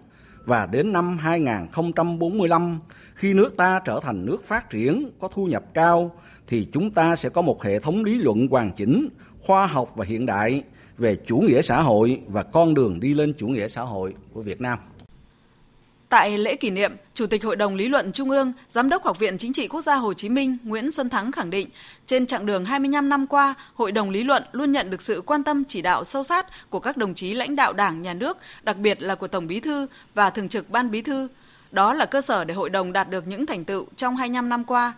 [0.45, 2.79] và đến năm 2045
[3.15, 6.11] khi nước ta trở thành nước phát triển có thu nhập cao
[6.47, 10.05] thì chúng ta sẽ có một hệ thống lý luận hoàn chỉnh, khoa học và
[10.05, 10.63] hiện đại
[10.97, 14.41] về chủ nghĩa xã hội và con đường đi lên chủ nghĩa xã hội của
[14.41, 14.79] Việt Nam.
[16.15, 19.19] Tại lễ kỷ niệm, Chủ tịch Hội đồng Lý luận Trung ương, Giám đốc Học
[19.19, 21.69] viện Chính trị Quốc gia Hồ Chí Minh Nguyễn Xuân Thắng khẳng định,
[22.07, 25.43] trên chặng đường 25 năm qua, Hội đồng Lý luận luôn nhận được sự quan
[25.43, 28.77] tâm chỉ đạo sâu sát của các đồng chí lãnh đạo Đảng, Nhà nước, đặc
[28.77, 31.27] biệt là của Tổng Bí thư và Thường trực Ban Bí thư.
[31.71, 34.63] Đó là cơ sở để hội đồng đạt được những thành tựu trong 25 năm
[34.63, 34.93] qua,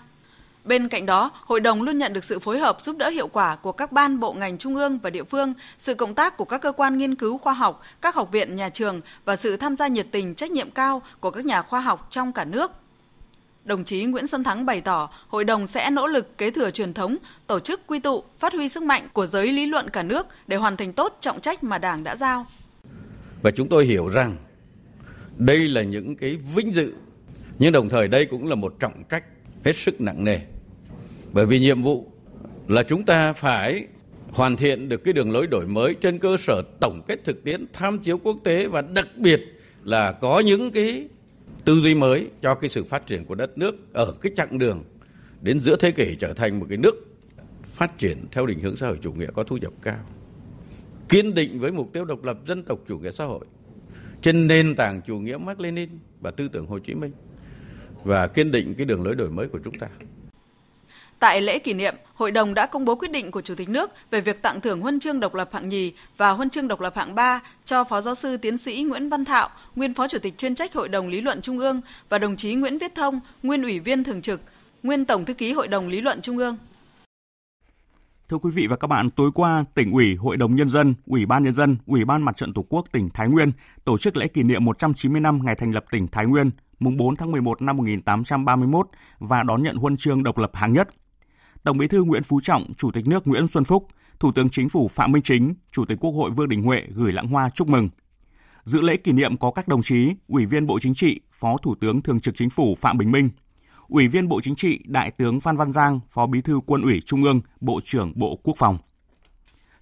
[0.67, 3.55] Bên cạnh đó, hội đồng luôn nhận được sự phối hợp giúp đỡ hiệu quả
[3.55, 6.61] của các ban bộ ngành trung ương và địa phương, sự cộng tác của các
[6.61, 9.87] cơ quan nghiên cứu khoa học, các học viện, nhà trường và sự tham gia
[9.87, 12.71] nhiệt tình, trách nhiệm cao của các nhà khoa học trong cả nước.
[13.63, 16.93] Đồng chí Nguyễn Xuân Thắng bày tỏ, hội đồng sẽ nỗ lực kế thừa truyền
[16.93, 20.27] thống, tổ chức quy tụ, phát huy sức mạnh của giới lý luận cả nước
[20.47, 22.45] để hoàn thành tốt trọng trách mà Đảng đã giao.
[23.41, 24.35] Và chúng tôi hiểu rằng
[25.37, 26.93] đây là những cái vinh dự,
[27.59, 29.23] nhưng đồng thời đây cũng là một trọng trách
[29.65, 30.39] hết sức nặng nề
[31.33, 32.11] bởi vì nhiệm vụ
[32.67, 33.87] là chúng ta phải
[34.29, 37.65] hoàn thiện được cái đường lối đổi mới trên cơ sở tổng kết thực tiễn
[37.73, 39.41] tham chiếu quốc tế và đặc biệt
[39.83, 41.07] là có những cái
[41.65, 44.83] tư duy mới cho cái sự phát triển của đất nước ở cái chặng đường
[45.41, 47.07] đến giữa thế kỷ trở thành một cái nước
[47.63, 50.05] phát triển theo định hướng xã hội chủ nghĩa có thu nhập cao.
[51.09, 53.45] Kiên định với mục tiêu độc lập dân tộc chủ nghĩa xã hội
[54.21, 55.89] trên nền tảng chủ nghĩa Mác Lenin
[56.21, 57.11] và tư tưởng Hồ Chí Minh
[58.03, 59.87] và kiên định cái đường lối đổi mới của chúng ta.
[61.19, 63.91] Tại lễ kỷ niệm, Hội đồng đã công bố quyết định của Chủ tịch nước
[64.11, 66.93] về việc tặng thưởng huân chương độc lập hạng nhì và huân chương độc lập
[66.95, 70.37] hạng 3 cho Phó giáo sư tiến sĩ Nguyễn Văn Thạo, nguyên Phó Chủ tịch
[70.37, 73.63] chuyên trách Hội đồng Lý luận Trung ương và đồng chí Nguyễn Viết Thông, nguyên
[73.63, 74.41] Ủy viên thường trực,
[74.83, 76.57] nguyên Tổng thư ký Hội đồng Lý luận Trung ương.
[78.29, 81.25] Thưa quý vị và các bạn, tối qua, tỉnh ủy, Hội đồng Nhân dân, Ủy
[81.25, 83.51] ban Nhân dân, Ủy ban Mặt trận Tổ quốc tỉnh Thái Nguyên
[83.85, 87.15] tổ chức lễ kỷ niệm 190 năm ngày thành lập tỉnh Thái Nguyên, mùng 4
[87.15, 88.87] tháng 11 năm 1831
[89.19, 90.89] và đón nhận huân chương độc lập hạng nhất.
[91.67, 93.87] Tổng Bí thư Nguyễn Phú Trọng, Chủ tịch nước Nguyễn Xuân Phúc,
[94.19, 97.13] Thủ tướng Chính phủ Phạm Minh Chính, Chủ tịch Quốc hội Vương Đình Huệ gửi
[97.13, 97.89] lãng hoa chúc mừng.
[98.63, 101.75] Dự lễ kỷ niệm có các đồng chí Ủy viên Bộ Chính trị, Phó Thủ
[101.75, 103.29] tướng Thường trực Chính phủ Phạm Bình Minh,
[103.87, 107.01] Ủy viên Bộ Chính trị, Đại tướng Phan Văn Giang, Phó Bí thư Quân ủy
[107.05, 108.77] Trung ương, Bộ trưởng Bộ Quốc phòng.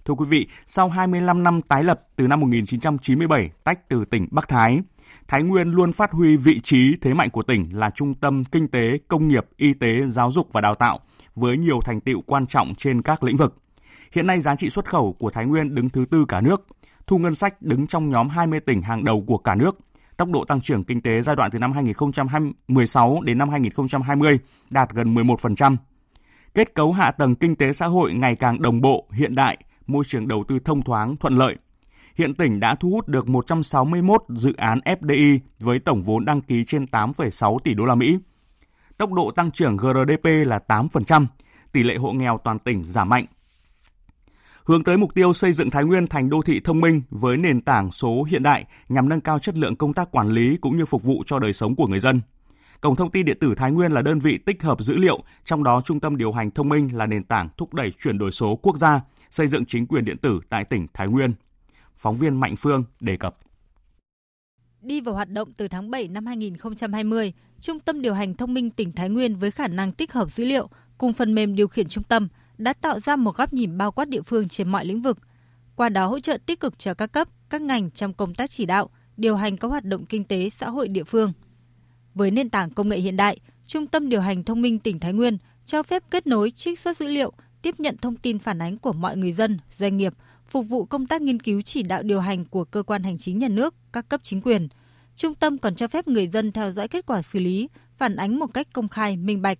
[0.04, 4.48] Thưa quý vị, sau 25 năm tái lập từ năm 1997 tách từ tỉnh Bắc
[4.48, 4.80] Thái,
[5.28, 8.68] Thái Nguyên luôn phát huy vị trí thế mạnh của tỉnh là trung tâm kinh
[8.68, 11.00] tế, công nghiệp, y tế, giáo dục và đào tạo
[11.36, 13.56] với nhiều thành tựu quan trọng trên các lĩnh vực.
[14.12, 16.66] Hiện nay giá trị xuất khẩu của Thái Nguyên đứng thứ tư cả nước,
[17.06, 19.78] thu ngân sách đứng trong nhóm 20 tỉnh hàng đầu của cả nước.
[20.16, 24.38] Tốc độ tăng trưởng kinh tế giai đoạn từ năm 2016 đến năm 2020
[24.70, 25.76] đạt gần 11%.
[26.54, 30.04] Kết cấu hạ tầng kinh tế xã hội ngày càng đồng bộ, hiện đại, môi
[30.06, 31.56] trường đầu tư thông thoáng, thuận lợi.
[32.14, 36.64] Hiện tỉnh đã thu hút được 161 dự án FDI với tổng vốn đăng ký
[36.64, 38.18] trên 8,6 tỷ đô la Mỹ.
[38.98, 41.26] Tốc độ tăng trưởng GRDP là 8%,
[41.72, 43.26] tỷ lệ hộ nghèo toàn tỉnh giảm mạnh.
[44.64, 47.60] Hướng tới mục tiêu xây dựng Thái Nguyên thành đô thị thông minh với nền
[47.60, 50.86] tảng số hiện đại nhằm nâng cao chất lượng công tác quản lý cũng như
[50.86, 52.20] phục vụ cho đời sống của người dân.
[52.80, 55.64] Cổng thông tin điện tử Thái Nguyên là đơn vị tích hợp dữ liệu, trong
[55.64, 58.56] đó trung tâm điều hành thông minh là nền tảng thúc đẩy chuyển đổi số
[58.56, 61.32] quốc gia, xây dựng chính quyền điện tử tại tỉnh Thái Nguyên.
[61.96, 63.36] Phóng viên Mạnh Phương đề cập.
[64.86, 68.70] Đi vào hoạt động từ tháng 7 năm 2020, Trung tâm điều hành thông minh
[68.70, 70.68] tỉnh Thái Nguyên với khả năng tích hợp dữ liệu
[70.98, 74.08] cùng phần mềm điều khiển trung tâm đã tạo ra một góc nhìn bao quát
[74.08, 75.18] địa phương trên mọi lĩnh vực.
[75.76, 78.66] Qua đó hỗ trợ tích cực cho các cấp, các ngành trong công tác chỉ
[78.66, 81.32] đạo, điều hành các hoạt động kinh tế xã hội địa phương.
[82.14, 85.12] Với nền tảng công nghệ hiện đại, Trung tâm điều hành thông minh tỉnh Thái
[85.12, 88.78] Nguyên cho phép kết nối trích xuất dữ liệu, tiếp nhận thông tin phản ánh
[88.78, 90.14] của mọi người dân, doanh nghiệp,
[90.48, 93.38] phục vụ công tác nghiên cứu chỉ đạo điều hành của cơ quan hành chính
[93.38, 94.68] nhà nước, các cấp chính quyền.
[95.16, 98.38] Trung tâm còn cho phép người dân theo dõi kết quả xử lý, phản ánh
[98.38, 99.58] một cách công khai, minh bạch.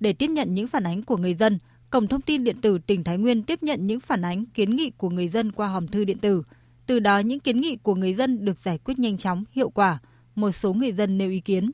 [0.00, 1.58] Để tiếp nhận những phản ánh của người dân,
[1.90, 4.90] Cổng thông tin điện tử tỉnh Thái Nguyên tiếp nhận những phản ánh, kiến nghị
[4.96, 6.42] của người dân qua hòm thư điện tử.
[6.86, 9.98] Từ đó những kiến nghị của người dân được giải quyết nhanh chóng, hiệu quả.
[10.34, 11.70] Một số người dân nêu ý kiến.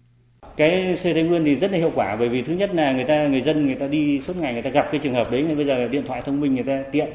[0.56, 3.04] Cái C Thái Nguyên thì rất là hiệu quả bởi vì thứ nhất là người
[3.04, 5.54] ta người dân người ta đi suốt ngày người ta gặp cái trường hợp đấy
[5.56, 7.08] bây giờ điện thoại thông minh người ta tiện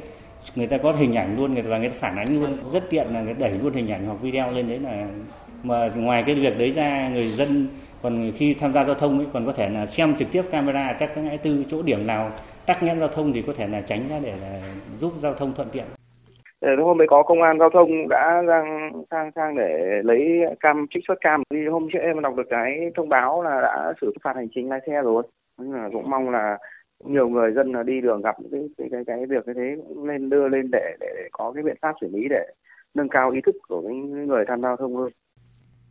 [0.56, 2.84] người ta có hình ảnh luôn người ta và người ta phản ánh luôn rất
[2.90, 5.08] tiện là người ta đẩy luôn hình ảnh hoặc video lên đấy là
[5.64, 7.68] mà ngoài cái việc đấy ra người dân
[8.02, 10.96] còn khi tham gia giao thông ấy còn có thể là xem trực tiếp camera
[11.00, 12.32] chắc các ngã tư chỗ điểm nào
[12.66, 14.60] tắc nghẽn giao thông thì có thể là tránh ra để là
[14.98, 15.86] giúp giao thông thuận tiện.
[16.60, 20.42] Ờ, để hôm mới có công an giao thông đã sang sang sang để lấy
[20.60, 21.44] cam trích xuất cam.
[21.50, 24.70] Đi hôm trước em đọc được cái thông báo là đã xử phạt hành chính
[24.70, 25.24] lái xe rồi.
[25.58, 26.58] Nên là cũng mong là
[27.06, 30.08] nhiều người dân là đi đường gặp cái cái cái, cái việc như thế cũng
[30.08, 32.46] nên đưa lên để, để để có cái biện pháp xử lý để
[32.94, 35.10] nâng cao ý thức của những người tham gia giao thông hơn.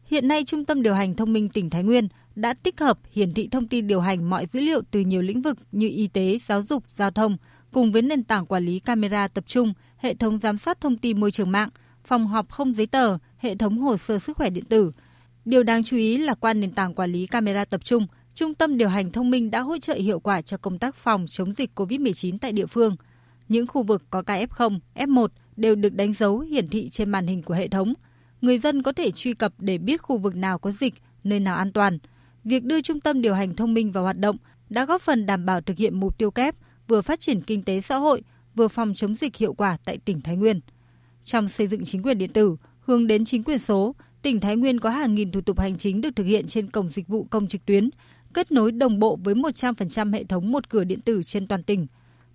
[0.08, 3.30] Hiện nay, Trung tâm điều hành thông minh tỉnh Thái Nguyên đã tích hợp hiển
[3.30, 6.38] thị thông tin điều hành mọi dữ liệu từ nhiều lĩnh vực như y tế,
[6.46, 7.36] giáo dục, giao thông,
[7.72, 11.20] cùng với nền tảng quản lý camera tập trung, hệ thống giám sát thông tin
[11.20, 11.68] môi trường mạng,
[12.04, 14.92] phòng họp không giấy tờ, hệ thống hồ sơ sức khỏe điện tử.
[15.44, 18.78] Điều đáng chú ý là qua nền tảng quản lý camera tập trung, Trung tâm
[18.78, 21.70] điều hành thông minh đã hỗ trợ hiệu quả cho công tác phòng chống dịch
[21.74, 22.96] COVID-19 tại địa phương.
[23.48, 27.26] Những khu vực có ca F0, F1 đều được đánh dấu hiển thị trên màn
[27.26, 27.94] hình của hệ thống.
[28.40, 31.56] Người dân có thể truy cập để biết khu vực nào có dịch, nơi nào
[31.56, 31.98] an toàn.
[32.44, 34.36] Việc đưa trung tâm điều hành thông minh vào hoạt động
[34.70, 36.54] đã góp phần đảm bảo thực hiện mục tiêu kép
[36.88, 38.22] vừa phát triển kinh tế xã hội,
[38.54, 40.60] vừa phòng chống dịch hiệu quả tại tỉnh Thái Nguyên.
[41.24, 44.80] Trong xây dựng chính quyền điện tử, hướng đến chính quyền số, tỉnh Thái Nguyên
[44.80, 47.46] có hàng nghìn thủ tục hành chính được thực hiện trên cổng dịch vụ công
[47.46, 47.90] trực tuyến,
[48.34, 51.86] kết nối đồng bộ với 100% hệ thống một cửa điện tử trên toàn tỉnh.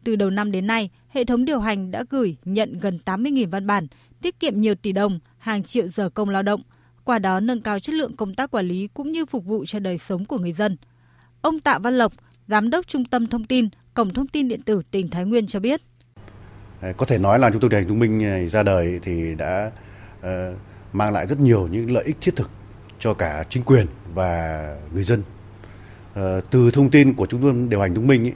[0.03, 3.67] Từ đầu năm đến nay, hệ thống điều hành đã gửi, nhận gần 80.000 văn
[3.67, 3.87] bản,
[4.21, 6.61] tiết kiệm nhiều tỷ đồng, hàng triệu giờ công lao động,
[7.03, 9.79] qua đó nâng cao chất lượng công tác quản lý cũng như phục vụ cho
[9.79, 10.77] đời sống của người dân.
[11.41, 12.13] Ông Tạ Văn Lộc,
[12.47, 15.59] Giám đốc Trung tâm Thông tin, Cổng Thông tin Điện tử tỉnh Thái Nguyên cho
[15.59, 15.81] biết.
[16.81, 19.35] Ờ, có thể nói là chúng tôi điều hành thông minh ờ, ra đời thì
[19.35, 19.71] đã
[20.19, 20.27] uh,
[20.93, 22.51] mang lại rất nhiều những lợi ích thiết thực
[22.99, 25.23] cho cả chính quyền và người dân
[26.19, 28.33] Uh, từ thông tin của chúng tôi điều hành thông minh ấy,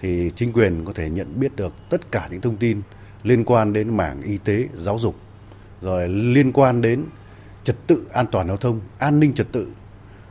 [0.00, 2.82] thì chính quyền có thể nhận biết được tất cả những thông tin
[3.22, 5.16] liên quan đến mảng y tế, giáo dục,
[5.80, 7.04] rồi liên quan đến
[7.64, 9.68] trật tự an toàn giao thông, an ninh trật tự,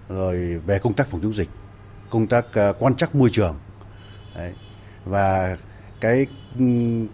[0.10, 1.49] rồi về công tác phòng chống dịch,
[2.10, 3.55] công tác à, quan trắc môi trường.
[4.36, 4.53] Đấy.
[5.05, 5.58] Và
[6.01, 6.27] cái
[6.60, 6.65] ừ,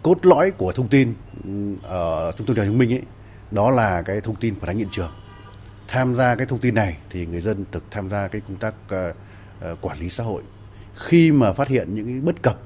[0.04, 1.14] cốt lõi của thông tin
[1.44, 3.04] ừ, ở trung tâm điều hành minh ấy,
[3.52, 5.12] đó là cái thông tin phản ánh hiện trường.
[5.88, 8.74] Tham gia cái thông tin này thì người dân thực tham gia cái công tác
[8.90, 9.14] à,
[9.62, 10.44] à, quản lý xã hội.
[10.96, 12.60] Khi mà phát hiện những cái bất cập,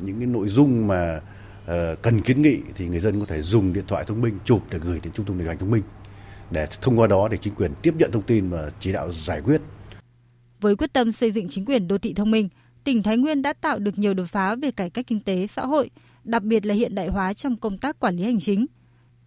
[0.00, 1.22] những cái nội dung mà uh,
[1.66, 4.62] Ờ, cần kiến nghị thì người dân có thể dùng điện thoại thông minh chụp
[4.70, 5.82] để gửi đến trung tâm điều hành thông minh
[6.50, 9.40] để thông qua đó để chính quyền tiếp nhận thông tin và chỉ đạo giải
[9.40, 9.60] quyết.
[10.60, 12.48] Với quyết tâm xây dựng chính quyền đô thị thông minh,
[12.84, 15.66] tỉnh Thái Nguyên đã tạo được nhiều đột phá về cải cách kinh tế xã
[15.66, 15.90] hội,
[16.24, 18.66] đặc biệt là hiện đại hóa trong công tác quản lý hành chính.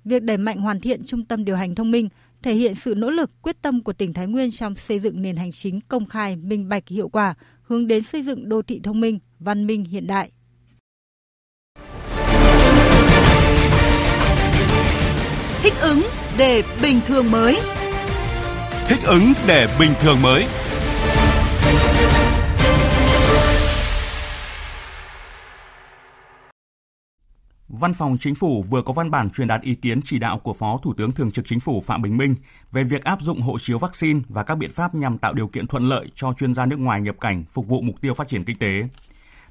[0.05, 2.09] Việc đẩy mạnh hoàn thiện trung tâm điều hành thông minh
[2.43, 5.35] thể hiện sự nỗ lực quyết tâm của tỉnh Thái Nguyên trong xây dựng nền
[5.35, 8.99] hành chính công khai, minh bạch, hiệu quả, hướng đến xây dựng đô thị thông
[8.99, 10.31] minh, văn minh hiện đại.
[15.67, 16.01] Thích ứng
[16.37, 17.59] để bình thường mới.
[18.87, 20.45] Thích ứng để bình thường mới.
[27.67, 30.53] Văn phòng Chính phủ vừa có văn bản truyền đạt ý kiến chỉ đạo của
[30.53, 32.35] Phó Thủ tướng Thường trực Chính phủ Phạm Bình Minh
[32.71, 35.67] về việc áp dụng hộ chiếu vaccine và các biện pháp nhằm tạo điều kiện
[35.67, 38.43] thuận lợi cho chuyên gia nước ngoài nhập cảnh phục vụ mục tiêu phát triển
[38.43, 38.83] kinh tế.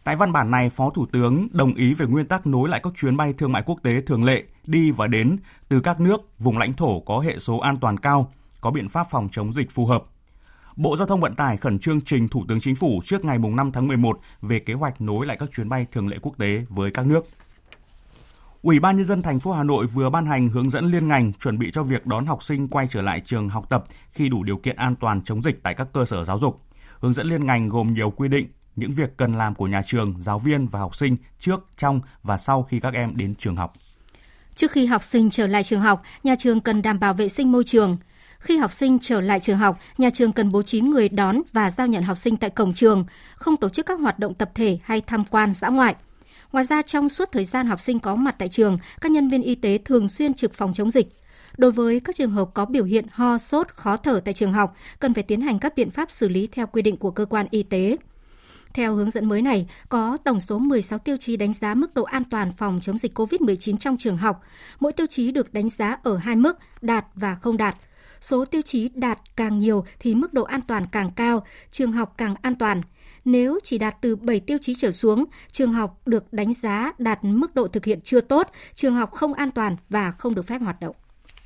[0.07, 2.93] Tại văn bản này, Phó Thủ tướng đồng ý về nguyên tắc nối lại các
[2.97, 5.37] chuyến bay thương mại quốc tế thường lệ đi và đến
[5.69, 9.07] từ các nước, vùng lãnh thổ có hệ số an toàn cao, có biện pháp
[9.11, 10.05] phòng chống dịch phù hợp.
[10.77, 13.73] Bộ Giao thông Vận tải khẩn trương trình Thủ tướng Chính phủ trước ngày 5
[13.73, 16.91] tháng 11 về kế hoạch nối lại các chuyến bay thường lệ quốc tế với
[16.91, 17.27] các nước.
[18.63, 21.33] Ủy ban nhân dân thành phố Hà Nội vừa ban hành hướng dẫn liên ngành
[21.33, 24.43] chuẩn bị cho việc đón học sinh quay trở lại trường học tập khi đủ
[24.43, 26.61] điều kiện an toàn chống dịch tại các cơ sở giáo dục.
[27.01, 30.15] Hướng dẫn liên ngành gồm nhiều quy định, những việc cần làm của nhà trường,
[30.21, 33.73] giáo viên và học sinh trước, trong và sau khi các em đến trường học.
[34.55, 37.53] Trước khi học sinh trở lại trường học, nhà trường cần đảm bảo vệ sinh
[37.53, 37.97] môi trường.
[38.39, 41.71] Khi học sinh trở lại trường học, nhà trường cần bố trí người đón và
[41.71, 44.79] giao nhận học sinh tại cổng trường, không tổ chức các hoạt động tập thể
[44.83, 45.95] hay tham quan dã ngoại.
[46.53, 49.43] Ngoài ra, trong suốt thời gian học sinh có mặt tại trường, các nhân viên
[49.43, 51.09] y tế thường xuyên trực phòng chống dịch.
[51.59, 54.77] Đối với các trường hợp có biểu hiện ho, sốt, khó thở tại trường học,
[54.99, 57.47] cần phải tiến hành các biện pháp xử lý theo quy định của cơ quan
[57.51, 57.97] y tế.
[58.77, 62.03] Theo hướng dẫn mới này, có tổng số 16 tiêu chí đánh giá mức độ
[62.03, 64.43] an toàn phòng chống dịch COVID-19 trong trường học.
[64.81, 67.77] Mỗi tiêu chí được đánh giá ở hai mức đạt và không đạt.
[68.21, 72.15] Số tiêu chí đạt càng nhiều thì mức độ an toàn càng cao, trường học
[72.19, 72.83] càng an toàn.
[73.25, 77.25] Nếu chỉ đạt từ 7 tiêu chí trở xuống, trường học được đánh giá đạt
[77.25, 80.59] mức độ thực hiện chưa tốt, trường học không an toàn và không được phép
[80.59, 80.97] hoạt động.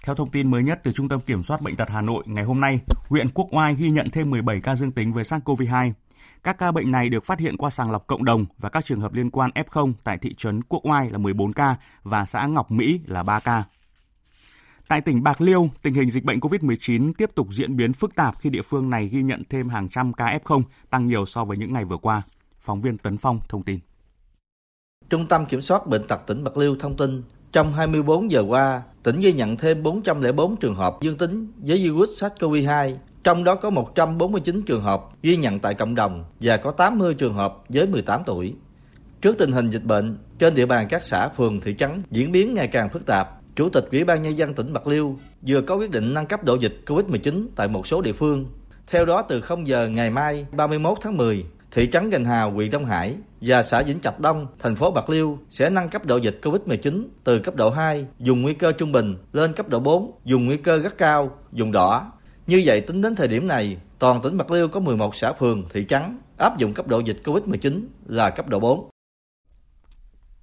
[0.04, 2.44] Theo thông tin mới nhất từ Trung tâm Kiểm soát Bệnh tật Hà Nội, ngày
[2.44, 5.92] hôm nay, huyện Quốc Oai ghi nhận thêm 17 ca dương tính với SARS-CoV-2.
[6.42, 9.00] Các ca bệnh này được phát hiện qua sàng lọc cộng đồng và các trường
[9.00, 12.70] hợp liên quan F0 tại thị trấn Quốc Oai là 14 ca và xã Ngọc
[12.70, 13.64] Mỹ là 3 ca.
[14.88, 18.35] Tại tỉnh Bạc Liêu, tình hình dịch bệnh COVID-19 tiếp tục diễn biến phức tạp
[18.38, 21.57] khi địa phương này ghi nhận thêm hàng trăm ca F0, tăng nhiều so với
[21.57, 22.22] những ngày vừa qua.
[22.59, 23.79] Phóng viên Tấn Phong thông tin.
[25.11, 27.22] Trung tâm Kiểm soát Bệnh tật tỉnh Bạc Liêu thông tin,
[27.53, 32.22] trong 24 giờ qua, tỉnh ghi nhận thêm 404 trường hợp dương tính với virus
[32.22, 37.14] SARS-CoV-2, trong đó có 149 trường hợp ghi nhận tại cộng đồng và có 80
[37.14, 38.54] trường hợp dưới 18 tuổi.
[39.20, 42.54] Trước tình hình dịch bệnh, trên địa bàn các xã, phường, thị trấn diễn biến
[42.54, 45.74] ngày càng phức tạp, Chủ tịch Ủy ban Nhân dân tỉnh Bạc Liêu vừa có
[45.74, 48.46] quyết định nâng cấp độ dịch COVID-19 tại một số địa phương.
[48.87, 52.70] Theo đó, từ 0 giờ ngày mai 31 tháng 10, thị trấn Gành Hào, huyện
[52.70, 56.16] Đông Hải và xã Vĩnh Trạch Đông, thành phố Bạc Liêu sẽ nâng cấp độ
[56.16, 60.12] dịch COVID-19 từ cấp độ 2, dùng nguy cơ trung bình, lên cấp độ 4,
[60.24, 62.12] dùng nguy cơ rất cao, dùng đỏ.
[62.50, 65.64] Như vậy, tính đến thời điểm này, toàn tỉnh Bạc Liêu có 11 xã phường,
[65.72, 68.90] thị trấn áp dụng cấp độ dịch COVID-19 là cấp độ 4.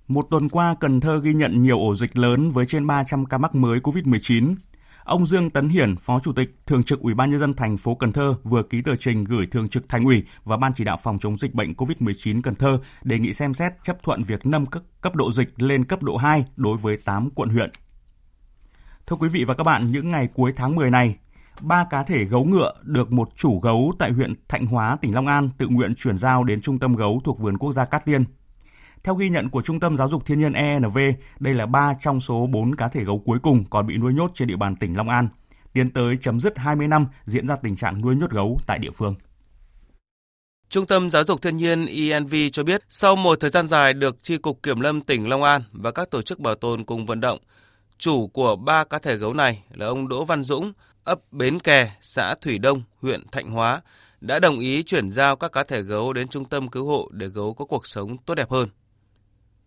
[0.07, 3.37] Một tuần qua, Cần Thơ ghi nhận nhiều ổ dịch lớn với trên 300 ca
[3.37, 4.55] mắc mới COVID-19.
[5.03, 7.95] Ông Dương Tấn Hiển, Phó Chủ tịch Thường trực Ủy ban nhân dân thành phố
[7.95, 10.97] Cần Thơ vừa ký tờ trình gửi Thường trực Thành ủy và Ban chỉ đạo
[11.03, 14.65] phòng chống dịch bệnh COVID-19 Cần Thơ đề nghị xem xét chấp thuận việc nâng
[14.65, 17.71] cấp, cấp độ dịch lên cấp độ 2 đối với 8 quận huyện.
[19.07, 21.15] Thưa quý vị và các bạn, những ngày cuối tháng 10 này,
[21.61, 25.27] ba cá thể gấu ngựa được một chủ gấu tại huyện Thạnh Hóa, tỉnh Long
[25.27, 28.23] An tự nguyện chuyển giao đến trung tâm gấu thuộc vườn quốc gia Cát Tiên
[29.07, 30.97] theo ghi nhận của Trung tâm Giáo dục Thiên nhiên ENV,
[31.39, 34.31] đây là 3 trong số 4 cá thể gấu cuối cùng còn bị nuôi nhốt
[34.33, 35.29] trên địa bàn tỉnh Long An,
[35.73, 38.91] tiến tới chấm dứt 20 năm diễn ra tình trạng nuôi nhốt gấu tại địa
[38.91, 39.15] phương.
[40.69, 44.23] Trung tâm Giáo dục Thiên nhiên ENV cho biết, sau một thời gian dài được
[44.23, 47.19] Tri Cục Kiểm lâm tỉnh Long An và các tổ chức bảo tồn cùng vận
[47.19, 47.39] động,
[47.97, 50.73] chủ của ba cá thể gấu này là ông Đỗ Văn Dũng,
[51.07, 53.81] ấp Bến Kè, xã Thủy Đông, huyện Thạnh Hóa,
[54.21, 57.27] đã đồng ý chuyển giao các cá thể gấu đến trung tâm cứu hộ để
[57.27, 58.69] gấu có cuộc sống tốt đẹp hơn.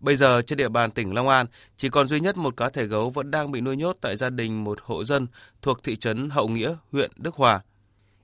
[0.01, 2.87] Bây giờ trên địa bàn tỉnh Long An chỉ còn duy nhất một cá thể
[2.87, 5.27] gấu vẫn đang bị nuôi nhốt tại gia đình một hộ dân
[5.63, 7.61] thuộc thị trấn Hậu Nghĩa, huyện Đức Hòa.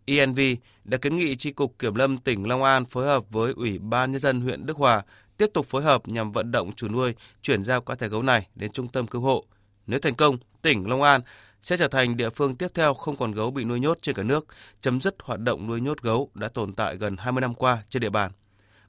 [0.04, 0.40] ENV
[0.84, 4.12] đã kiến nghị Tri Cục Kiểm lâm tỉnh Long An phối hợp với Ủy ban
[4.12, 5.02] Nhân dân huyện Đức Hòa
[5.36, 8.46] tiếp tục phối hợp nhằm vận động chủ nuôi chuyển giao cá thể gấu này
[8.54, 9.44] đến trung tâm cứu hộ.
[9.86, 11.20] Nếu thành công, tỉnh Long An
[11.66, 14.22] sẽ trở thành địa phương tiếp theo không còn gấu bị nuôi nhốt trên cả
[14.22, 14.46] nước,
[14.80, 18.02] chấm dứt hoạt động nuôi nhốt gấu đã tồn tại gần 20 năm qua trên
[18.02, 18.30] địa bàn.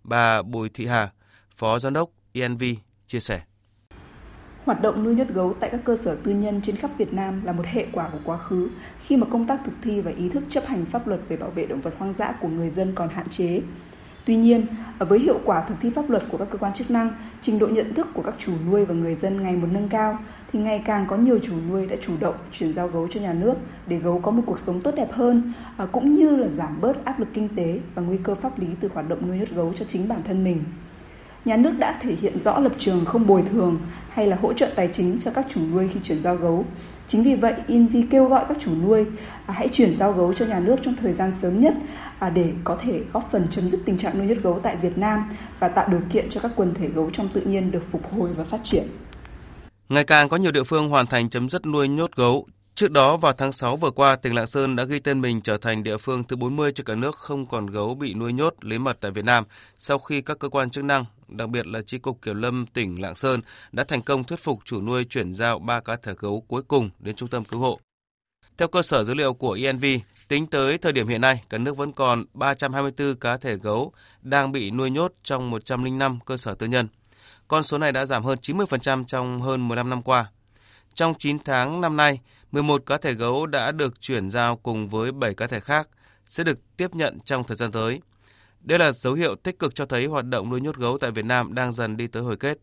[0.04, 1.12] Bà Bùi Thị Hà,
[1.56, 2.64] Phó Giám đốc ENV
[3.08, 3.42] chia sẻ.
[4.66, 7.46] Hoạt động nuôi nhốt gấu tại các cơ sở tư nhân trên khắp Việt Nam
[7.46, 10.30] là một hệ quả của quá khứ khi mà công tác thực thi và ý
[10.30, 12.92] thức chấp hành pháp luật về bảo vệ động vật hoang dã của người dân
[12.96, 13.62] còn hạn chế.
[14.28, 14.66] Tuy nhiên,
[15.00, 17.10] với hiệu quả thực thi pháp luật của các cơ quan chức năng,
[17.42, 20.20] trình độ nhận thức của các chủ nuôi và người dân ngày một nâng cao,
[20.54, 23.34] thì ngày càng có nhiều chủ nuôi đã chủ động chuyển giao gấu cho nhà
[23.34, 23.54] nước
[23.88, 27.06] để gấu có một cuộc sống tốt đẹp hơn, à, cũng như là giảm bớt
[27.06, 29.74] áp lực kinh tế và nguy cơ pháp lý từ hoạt động nuôi nhốt gấu
[29.74, 30.64] cho chính bản thân mình
[31.48, 34.70] nhà nước đã thể hiện rõ lập trường không bồi thường hay là hỗ trợ
[34.76, 36.66] tài chính cho các chủ nuôi khi chuyển giao gấu.
[37.08, 39.06] Chính vì vậy, Invi kêu gọi các chủ nuôi
[39.46, 41.74] à, hãy chuyển giao gấu cho nhà nước trong thời gian sớm nhất
[42.20, 44.98] à, để có thể góp phần chấm dứt tình trạng nuôi nhốt gấu tại Việt
[44.98, 48.14] Nam và tạo điều kiện cho các quần thể gấu trong tự nhiên được phục
[48.14, 48.84] hồi và phát triển.
[49.90, 53.18] Ngày càng có nhiều địa phương hoàn thành chấm dứt nuôi nhốt gấu Trước đó
[53.18, 55.98] vào tháng 6 vừa qua, tỉnh Lạng Sơn đã ghi tên mình trở thành địa
[55.98, 59.12] phương thứ 40 trên cả nước không còn gấu bị nuôi nhốt lấy mật tại
[59.12, 59.44] Việt Nam
[59.78, 63.02] sau khi các cơ quan chức năng, đặc biệt là Chi cục Kiểm lâm tỉnh
[63.02, 66.44] Lạng Sơn đã thành công thuyết phục chủ nuôi chuyển giao 3 cá thể gấu
[66.48, 67.80] cuối cùng đến trung tâm cứu hộ.
[68.58, 69.86] Theo cơ sở dữ liệu của ENV,
[70.28, 74.52] tính tới thời điểm hiện nay, cả nước vẫn còn 324 cá thể gấu đang
[74.52, 76.88] bị nuôi nhốt trong 105 cơ sở tư nhân.
[77.48, 80.26] Con số này đã giảm hơn 90% trong hơn 15 năm qua.
[80.94, 82.20] Trong 9 tháng năm nay,
[82.64, 85.88] 11 cá thể gấu đã được chuyển giao cùng với 7 cá thể khác
[86.26, 88.02] sẽ được tiếp nhận trong thời gian tới.
[88.62, 91.26] Đây là dấu hiệu tích cực cho thấy hoạt động nuôi nhốt gấu tại Việt
[91.26, 92.58] Nam đang dần đi tới hồi kết.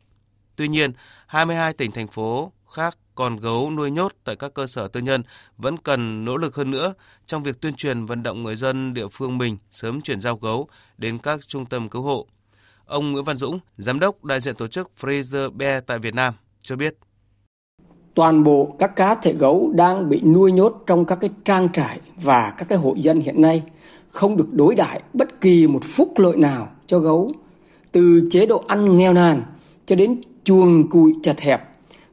[0.56, 0.92] Tuy nhiên,
[1.26, 5.22] 22 tỉnh thành phố khác còn gấu nuôi nhốt tại các cơ sở tư nhân
[5.56, 6.94] vẫn cần nỗ lực hơn nữa
[7.26, 10.68] trong việc tuyên truyền vận động người dân địa phương mình sớm chuyển giao gấu
[10.98, 12.26] đến các trung tâm cứu hộ.
[12.84, 16.34] Ông Nguyễn Văn Dũng, giám đốc đại diện tổ chức Fraser Bear tại Việt Nam
[16.62, 16.94] cho biết
[18.14, 22.00] toàn bộ các cá thể gấu đang bị nuôi nhốt trong các cái trang trại
[22.22, 23.62] và các cái hộ dân hiện nay
[24.08, 27.30] không được đối đãi bất kỳ một phúc lợi nào cho gấu.
[27.92, 29.42] Từ chế độ ăn nghèo nàn
[29.86, 31.62] cho đến chuồng cùi chật hẹp,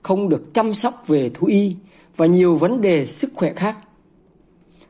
[0.01, 1.75] không được chăm sóc về thú y
[2.17, 3.77] và nhiều vấn đề sức khỏe khác.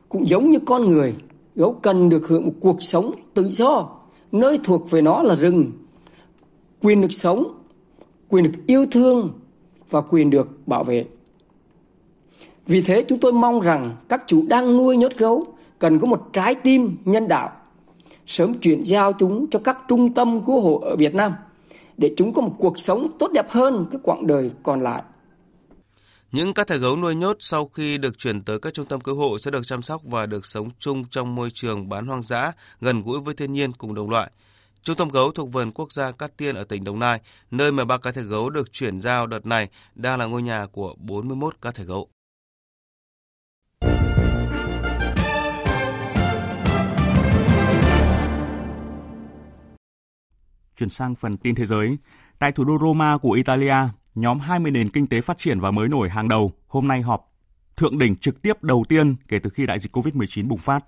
[0.08, 1.14] Cũng giống như con người,
[1.54, 3.88] gấu cần được hưởng một cuộc sống tự do,
[4.32, 5.72] nơi thuộc về nó là rừng,
[6.82, 7.54] quyền được sống,
[8.28, 9.30] quyền được yêu thương
[9.92, 11.04] và quyền được bảo vệ.
[12.66, 15.44] Vì thế chúng tôi mong rằng các chủ đang nuôi nhốt gấu
[15.78, 17.50] cần có một trái tim nhân đạo,
[18.26, 21.34] sớm chuyển giao chúng cho các trung tâm cứu hộ ở Việt Nam
[21.96, 25.02] để chúng có một cuộc sống tốt đẹp hơn cái quãng đời còn lại.
[26.32, 29.14] Những cá thể gấu nuôi nhốt sau khi được chuyển tới các trung tâm cứu
[29.14, 32.52] hộ sẽ được chăm sóc và được sống chung trong môi trường bán hoang dã,
[32.80, 34.30] gần gũi với thiên nhiên cùng đồng loại.
[34.82, 37.84] Trung tâm gấu thuộc vườn quốc gia Cát Tiên ở tỉnh Đồng Nai, nơi mà
[37.84, 41.56] ba cá thể gấu được chuyển giao đợt này đang là ngôi nhà của 41
[41.62, 42.08] cá thể gấu.
[50.76, 51.98] Chuyển sang phần tin thế giới.
[52.38, 53.76] Tại thủ đô Roma của Italia,
[54.14, 57.32] nhóm 20 nền kinh tế phát triển và mới nổi hàng đầu hôm nay họp
[57.76, 60.84] thượng đỉnh trực tiếp đầu tiên kể từ khi đại dịch COVID-19 bùng phát.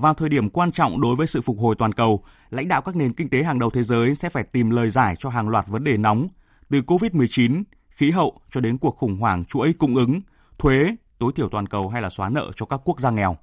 [0.00, 2.96] Vào thời điểm quan trọng đối với sự phục hồi toàn cầu, lãnh đạo các
[2.96, 5.66] nền kinh tế hàng đầu thế giới sẽ phải tìm lời giải cho hàng loạt
[5.68, 6.28] vấn đề nóng,
[6.70, 10.20] từ COVID-19, khí hậu cho đến cuộc khủng hoảng chuỗi cung ứng,
[10.58, 13.36] thuế, tối thiểu toàn cầu hay là xóa nợ cho các quốc gia nghèo.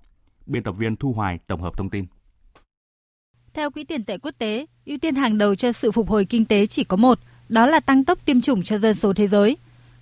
[0.45, 2.05] Biên tập viên Thu Hoài tổng hợp thông tin.
[3.53, 6.45] Theo Quỹ tiền tệ quốc tế, ưu tiên hàng đầu cho sự phục hồi kinh
[6.45, 9.57] tế chỉ có một, đó là tăng tốc tiêm chủng cho dân số thế giới.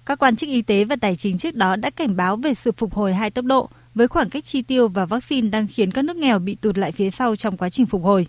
[0.05, 2.71] Các quan chức y tế và tài chính trước đó đã cảnh báo về sự
[2.71, 6.05] phục hồi hai tốc độ– với khoảng cách chi tiêu và vaccine đang khiến các
[6.05, 8.27] nước nghèo bị tụt lại phía sau trong quá trình phục hồi.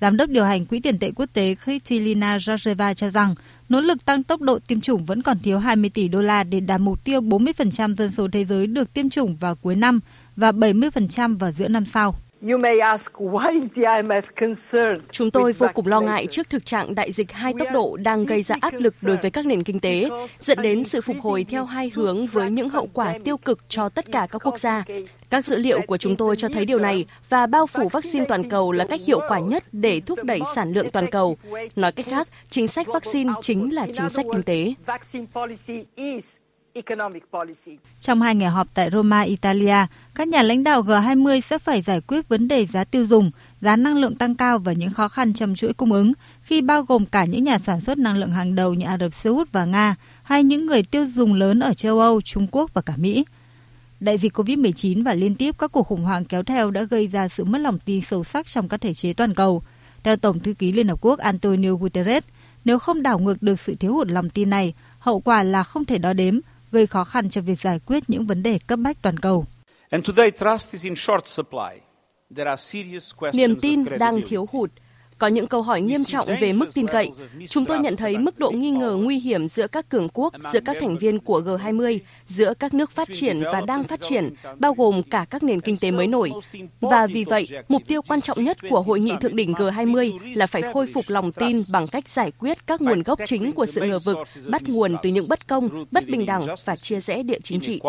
[0.00, 3.34] Giám đốc điều hành Quỹ tiền tệ quốc tế Kristalina Georgieva cho rằng,
[3.68, 6.60] nỗ lực tăng tốc độ tiêm chủng vẫn còn thiếu 20 tỷ đô la để
[6.60, 10.00] đạt mục tiêu 40% dân số thế giới được tiêm chủng vào cuối năm
[10.36, 12.14] và 70% vào giữa năm sau.
[15.10, 18.24] Chúng tôi vô cùng lo ngại trước thực trạng đại dịch hai tốc độ đang
[18.24, 20.08] gây ra áp lực đối với các nền kinh tế,
[20.38, 23.88] dẫn đến sự phục hồi theo hai hướng với những hậu quả tiêu cực cho
[23.88, 24.84] tất cả các quốc gia.
[25.30, 28.48] Các dữ liệu của chúng tôi cho thấy điều này và bao phủ vaccine toàn
[28.50, 31.36] cầu là cách hiệu quả nhất để thúc đẩy sản lượng toàn cầu.
[31.76, 34.74] Nói cách khác, chính sách vaccine chính là chính sách kinh tế.
[38.00, 39.76] Trong hai ngày họp tại Roma, Italia,
[40.14, 43.76] các nhà lãnh đạo G20 sẽ phải giải quyết vấn đề giá tiêu dùng, giá
[43.76, 46.12] năng lượng tăng cao và những khó khăn trong chuỗi cung ứng,
[46.42, 49.14] khi bao gồm cả những nhà sản xuất năng lượng hàng đầu như Ả Rập
[49.14, 52.74] Xê Út và Nga, hay những người tiêu dùng lớn ở châu Âu, Trung Quốc
[52.74, 53.24] và cả Mỹ.
[54.00, 57.28] Đại dịch COVID-19 và liên tiếp các cuộc khủng hoảng kéo theo đã gây ra
[57.28, 59.62] sự mất lòng tin sâu sắc trong các thể chế toàn cầu.
[60.02, 62.24] Theo Tổng thư ký Liên Hợp Quốc Antonio Guterres,
[62.64, 65.84] nếu không đảo ngược được sự thiếu hụt lòng tin này, hậu quả là không
[65.84, 66.40] thể đo đếm,
[66.72, 69.46] gây khó khăn cho việc giải quyết những vấn đề cấp bách toàn cầu.
[73.32, 74.70] Niềm tin đang thiếu hụt.
[75.18, 77.10] Có những câu hỏi nghiêm trọng về mức tin cậy.
[77.48, 80.60] Chúng tôi nhận thấy mức độ nghi ngờ nguy hiểm giữa các cường quốc, giữa
[80.64, 84.74] các thành viên của G20, giữa các nước phát triển và đang phát triển, bao
[84.74, 86.30] gồm cả các nền kinh tế mới nổi.
[86.80, 90.46] Và vì vậy, mục tiêu quan trọng nhất của hội nghị thượng đỉnh G20 là
[90.46, 93.80] phải khôi phục lòng tin bằng cách giải quyết các nguồn gốc chính của sự
[93.80, 97.38] ngờ vực, bắt nguồn từ những bất công, bất bình đẳng và chia rẽ địa
[97.42, 97.80] chính trị.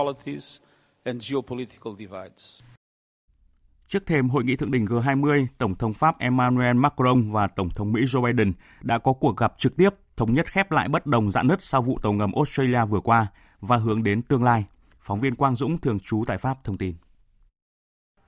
[3.88, 7.94] Trước thêm hội nghị thượng đỉnh G20, Tổng thống Pháp Emmanuel Macron và Tổng thống
[7.94, 11.32] Mỹ Joe Biden đã có cuộc gặp trực tiếp thống nhất khép lại bất đồng
[11.32, 13.28] dạn nứt sau vụ tàu ngầm Australia vừa qua
[13.62, 14.66] và hướng đến tương lai.
[15.00, 16.96] Phóng viên Quang Dũng thường trú tại Pháp thông tin.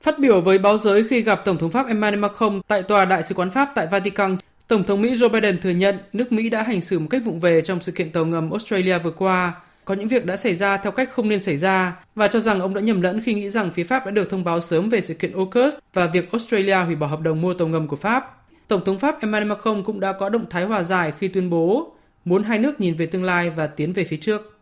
[0.02, 3.24] Phát biểu với báo giới khi gặp Tổng thống Pháp Emmanuel Macron tại tòa đại
[3.24, 4.38] sứ quán Pháp tại Vatican,
[4.68, 7.40] Tổng thống Mỹ Joe Biden thừa nhận nước Mỹ đã hành xử một cách vụng
[7.40, 9.54] về trong sự kiện tàu ngầm Australia vừa qua
[9.90, 12.60] có những việc đã xảy ra theo cách không nên xảy ra và cho rằng
[12.60, 15.02] ông đã nhầm lẫn khi nghĩ rằng phía Pháp đã được thông báo sớm về
[15.02, 18.38] sự kiện AUKUS và việc Australia hủy bỏ hợp đồng mua tàu ngầm của Pháp.
[18.68, 21.94] Tổng thống Pháp Emmanuel Macron cũng đã có động thái hòa giải khi tuyên bố
[22.26, 24.60] muốn hai nước nhìn về tương lai và tiến về phía trước.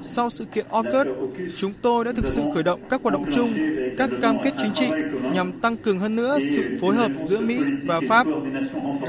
[0.00, 1.06] Sau sự kiện AUKUS,
[1.56, 3.52] chúng tôi đã thực sự khởi động các hoạt động chung,
[3.98, 4.86] các cam kết chính trị
[5.34, 8.26] nhằm tăng cường hơn nữa sự phối hợp giữa Mỹ và Pháp.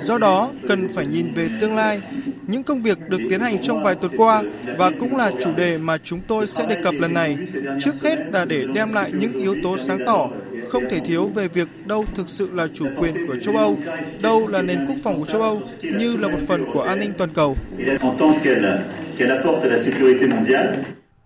[0.04, 2.02] Do đó, cần phải nhìn về tương lai.
[2.48, 4.44] Những công việc được tiến hành trong vài tuần qua
[4.78, 7.38] và cũng là chủ đề mà chúng tôi sẽ đề cập lần này.
[7.82, 10.30] Trước hết là để đem lại những yếu tố sáng tỏ
[10.68, 13.78] không thể thiếu về việc đâu thực sự là chủ quyền của châu Âu,
[14.22, 17.12] đâu là nền quốc phòng của châu Âu như là một phần của an ninh
[17.18, 17.57] toàn cầu.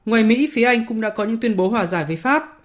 [0.05, 2.59] Ngoài Mỹ, phía Anh cũng đã có những tuyên bố hòa giải với Pháp.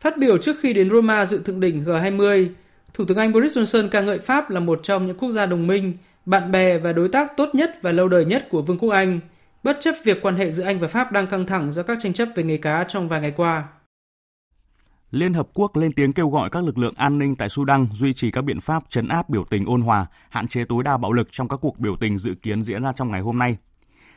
[0.00, 2.48] Phát biểu trước khi đến Roma dự thượng đỉnh G20,
[2.94, 5.66] Thủ tướng Anh Boris Johnson ca ngợi Pháp là một trong những quốc gia đồng
[5.66, 5.94] minh,
[6.26, 9.20] bạn bè và đối tác tốt nhất và lâu đời nhất của Vương quốc Anh,
[9.62, 12.12] bất chấp việc quan hệ giữa Anh và Pháp đang căng thẳng do các tranh
[12.12, 13.64] chấp về nghề cá trong vài ngày qua.
[15.10, 18.12] Liên Hợp Quốc lên tiếng kêu gọi các lực lượng an ninh tại Sudan duy
[18.12, 21.12] trì các biện pháp chấn áp biểu tình ôn hòa, hạn chế tối đa bạo
[21.12, 23.56] lực trong các cuộc biểu tình dự kiến diễn ra trong ngày hôm nay.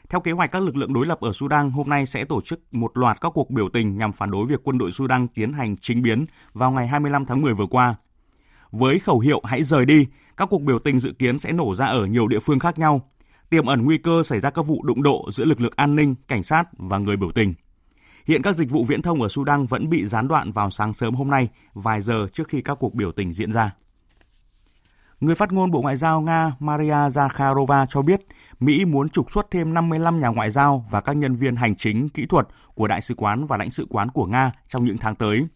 [0.10, 2.74] Theo kế hoạch, các lực lượng đối lập ở Sudan hôm nay sẽ tổ chức
[2.74, 5.78] một loạt các cuộc biểu tình nhằm phản đối việc quân đội Sudan tiến hành
[5.78, 7.96] chính biến vào ngày 25 tháng 10 vừa qua.
[8.72, 11.86] Với khẩu hiệu hãy rời đi, các cuộc biểu tình dự kiến sẽ nổ ra
[11.86, 13.10] ở nhiều địa phương khác nhau,
[13.50, 16.16] tiềm ẩn nguy cơ xảy ra các vụ đụng độ giữa lực lượng an ninh,
[16.28, 17.54] cảnh sát và người biểu tình.
[18.26, 21.16] Hiện các dịch vụ viễn thông ở Sudan vẫn bị gián đoạn vào sáng sớm
[21.16, 23.72] hôm nay, vài giờ trước khi các cuộc biểu tình diễn ra.
[25.20, 28.22] Người phát ngôn Bộ Ngoại giao Nga Maria Zakharova cho biết
[28.60, 32.10] Mỹ muốn trục xuất thêm 55 nhà ngoại giao và các nhân viên hành chính,
[32.10, 35.16] kỹ thuật của đại sứ quán và lãnh sự quán của Nga trong những tháng
[35.16, 35.48] tới.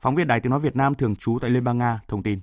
[0.00, 2.40] Phóng viên Đài Tiếng Nói Việt Nam thường trú tại Liên bang Nga thông tin.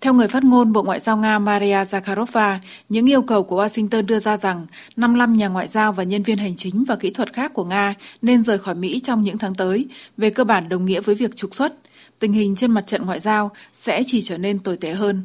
[0.00, 4.06] Theo người phát ngôn Bộ Ngoại giao Nga Maria Zakharova, những yêu cầu của Washington
[4.06, 4.66] đưa ra rằng
[4.96, 7.94] 55 nhà ngoại giao và nhân viên hành chính và kỹ thuật khác của Nga
[8.22, 9.86] nên rời khỏi Mỹ trong những tháng tới,
[10.16, 11.74] về cơ bản đồng nghĩa với việc trục xuất.
[12.18, 15.22] Tình hình trên mặt trận ngoại giao sẽ chỉ trở nên tồi tệ hơn.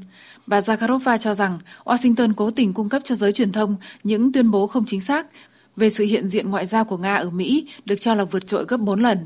[0.47, 4.51] Bà Zakharova cho rằng Washington cố tình cung cấp cho giới truyền thông những tuyên
[4.51, 5.27] bố không chính xác
[5.75, 8.65] về sự hiện diện ngoại giao của Nga ở Mỹ được cho là vượt trội
[8.67, 9.17] gấp 4 lần.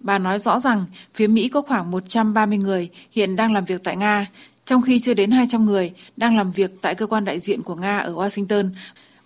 [0.00, 0.84] Bà nói rõ rằng
[1.14, 4.26] phía Mỹ có khoảng 130 người hiện đang làm việc tại Nga,
[4.68, 7.74] trong khi chưa đến 200 người đang làm việc tại cơ quan đại diện của
[7.74, 8.70] Nga ở Washington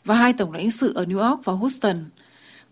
[0.05, 2.05] và hai tổng lãnh sự ở New York và Houston.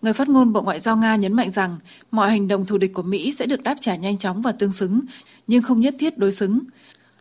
[0.02, 1.78] Người phát ngôn Bộ Ngoại giao Nga nhấn mạnh rằng
[2.10, 4.72] mọi hành động thù địch của Mỹ sẽ được đáp trả nhanh chóng và tương
[4.72, 5.00] xứng,
[5.46, 6.60] nhưng không nhất thiết đối xứng.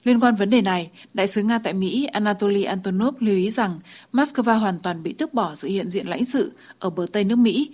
[0.03, 3.79] Liên quan vấn đề này, Đại sứ Nga tại Mỹ Anatoly Antonov lưu ý rằng
[4.13, 7.37] Moscow hoàn toàn bị tước bỏ sự hiện diện lãnh sự ở bờ Tây nước
[7.37, 7.69] Mỹ,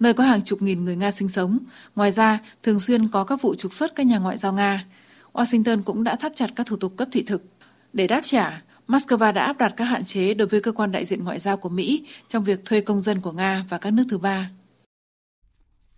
[0.00, 1.58] nơi có hàng chục nghìn người Nga sinh sống.
[1.96, 4.84] Ngoài ra, thường xuyên có các vụ trục xuất các nhà ngoại giao Nga.
[5.32, 7.44] Washington cũng đã thắt chặt các thủ tục cấp thị thực.
[7.92, 11.04] Để đáp trả, Moscow đã áp đặt các hạn chế đối với cơ quan đại
[11.04, 14.04] diện ngoại giao của Mỹ trong việc thuê công dân của Nga và các nước
[14.10, 14.50] thứ ba.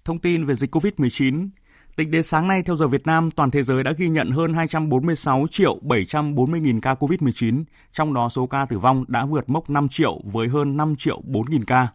[0.05, 1.49] Thông tin về dịch COVID-19
[1.97, 4.55] Tính đến sáng nay theo giờ Việt Nam, toàn thế giới đã ghi nhận hơn
[4.55, 9.71] 246 triệu 740 nghìn ca COVID-19, trong đó số ca tử vong đã vượt mốc
[9.71, 11.89] 5 triệu với hơn 5 triệu 4 nghìn ca.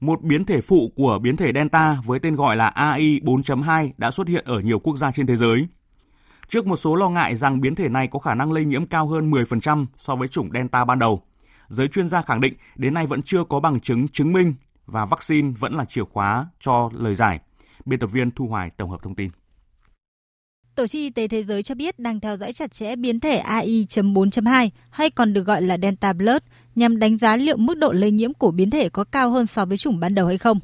[0.00, 4.10] Một biến thể phụ của biến thể Delta với tên gọi là AI 4.2 đã
[4.10, 5.66] xuất hiện ở nhiều quốc gia trên thế giới.
[6.48, 9.08] Trước một số lo ngại rằng biến thể này có khả năng lây nhiễm cao
[9.08, 11.22] hơn 10% so với chủng Delta ban đầu,
[11.68, 14.54] Giới chuyên gia khẳng định đến nay vẫn chưa có bằng chứng chứng minh
[14.86, 17.40] và vaccine vẫn là chìa khóa cho lời giải.
[17.84, 19.28] Biên tập viên Thu Hoài tổng hợp thông tin.
[20.74, 23.38] Tổ chức Y tế Thế giới cho biết đang theo dõi chặt chẽ biến thể
[23.38, 26.42] AI.4.2 hay còn được gọi là Delta Plus
[26.74, 29.64] nhằm đánh giá liệu mức độ lây nhiễm của biến thể có cao hơn so
[29.64, 30.58] với chủng ban đầu hay không.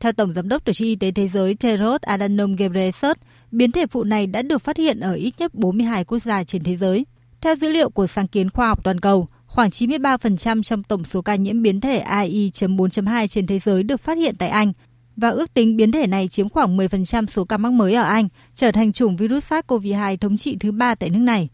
[0.00, 3.16] Theo Tổng Giám đốc Tổ chức Y tế Thế giới Tedros Adhanom Ghebreyesus,
[3.50, 6.64] biến thể phụ này đã được phát hiện ở ít nhất 42 quốc gia trên
[6.64, 7.06] thế giới.
[7.40, 11.22] Theo dữ liệu của sáng kiến khoa học toàn cầu, khoảng 93% trong tổng số
[11.22, 14.72] ca nhiễm biến thể AI.4.2 trên thế giới được phát hiện tại Anh
[15.16, 18.28] và ước tính biến thể này chiếm khoảng 10% số ca mắc mới ở Anh,
[18.54, 21.48] trở thành chủng virus SARS-CoV-2 thống trị thứ ba tại nước này.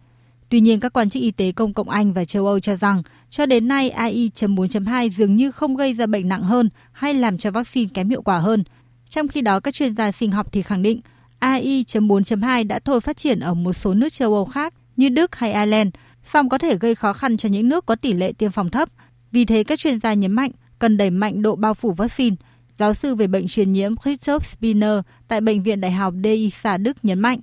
[0.49, 3.03] Tuy nhiên, các quan chức y tế công cộng Anh và châu Âu cho rằng
[3.31, 7.51] cho đến nay AI.4.2 dường như không gây ra bệnh nặng hơn hay làm cho
[7.51, 8.65] vaccine kém hiệu quả hơn.
[9.09, 11.01] Trong khi đó, các chuyên gia sinh học thì khẳng định
[11.39, 15.53] AI.4.2 đã thôi phát triển ở một số nước châu Âu khác như Đức hay
[15.53, 15.91] Ireland,
[16.25, 18.89] song có thể gây khó khăn cho những nước có tỷ lệ tiêm phòng thấp.
[19.33, 22.37] Vì thế, các chuyên gia nhấn mạnh cần đẩy mạnh độ bao phủ vaccine.
[22.79, 26.97] Giáo sư về bệnh truyền nhiễm Christoph Spiner tại Bệnh viện Đại học DISA Đức
[27.03, 27.41] nhấn mạnh.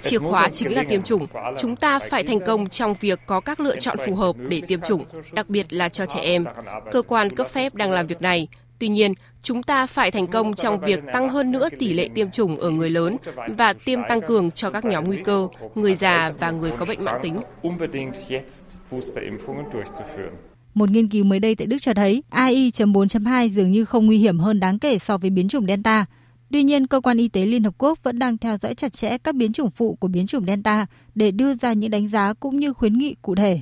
[0.00, 1.26] Chìa khóa chính là tiêm chủng.
[1.58, 4.80] Chúng ta phải thành công trong việc có các lựa chọn phù hợp để tiêm
[4.80, 6.44] chủng, đặc biệt là cho trẻ em.
[6.92, 8.48] Cơ quan cấp phép đang làm việc này.
[8.78, 9.14] Tuy nhiên,
[9.44, 12.70] chúng ta phải thành công trong việc tăng hơn nữa tỷ lệ tiêm chủng ở
[12.70, 13.16] người lớn
[13.58, 17.04] và tiêm tăng cường cho các nhóm nguy cơ, người già và người có bệnh
[17.04, 17.40] mãn tính.
[20.74, 24.38] Một nghiên cứu mới đây tại Đức cho thấy AI.4.2 dường như không nguy hiểm
[24.38, 26.06] hơn đáng kể so với biến chủng Delta.
[26.52, 29.18] Tuy nhiên, Cơ quan Y tế Liên Hợp Quốc vẫn đang theo dõi chặt chẽ
[29.18, 32.60] các biến chủng phụ của biến chủng Delta để đưa ra những đánh giá cũng
[32.60, 33.60] như khuyến nghị cụ thể.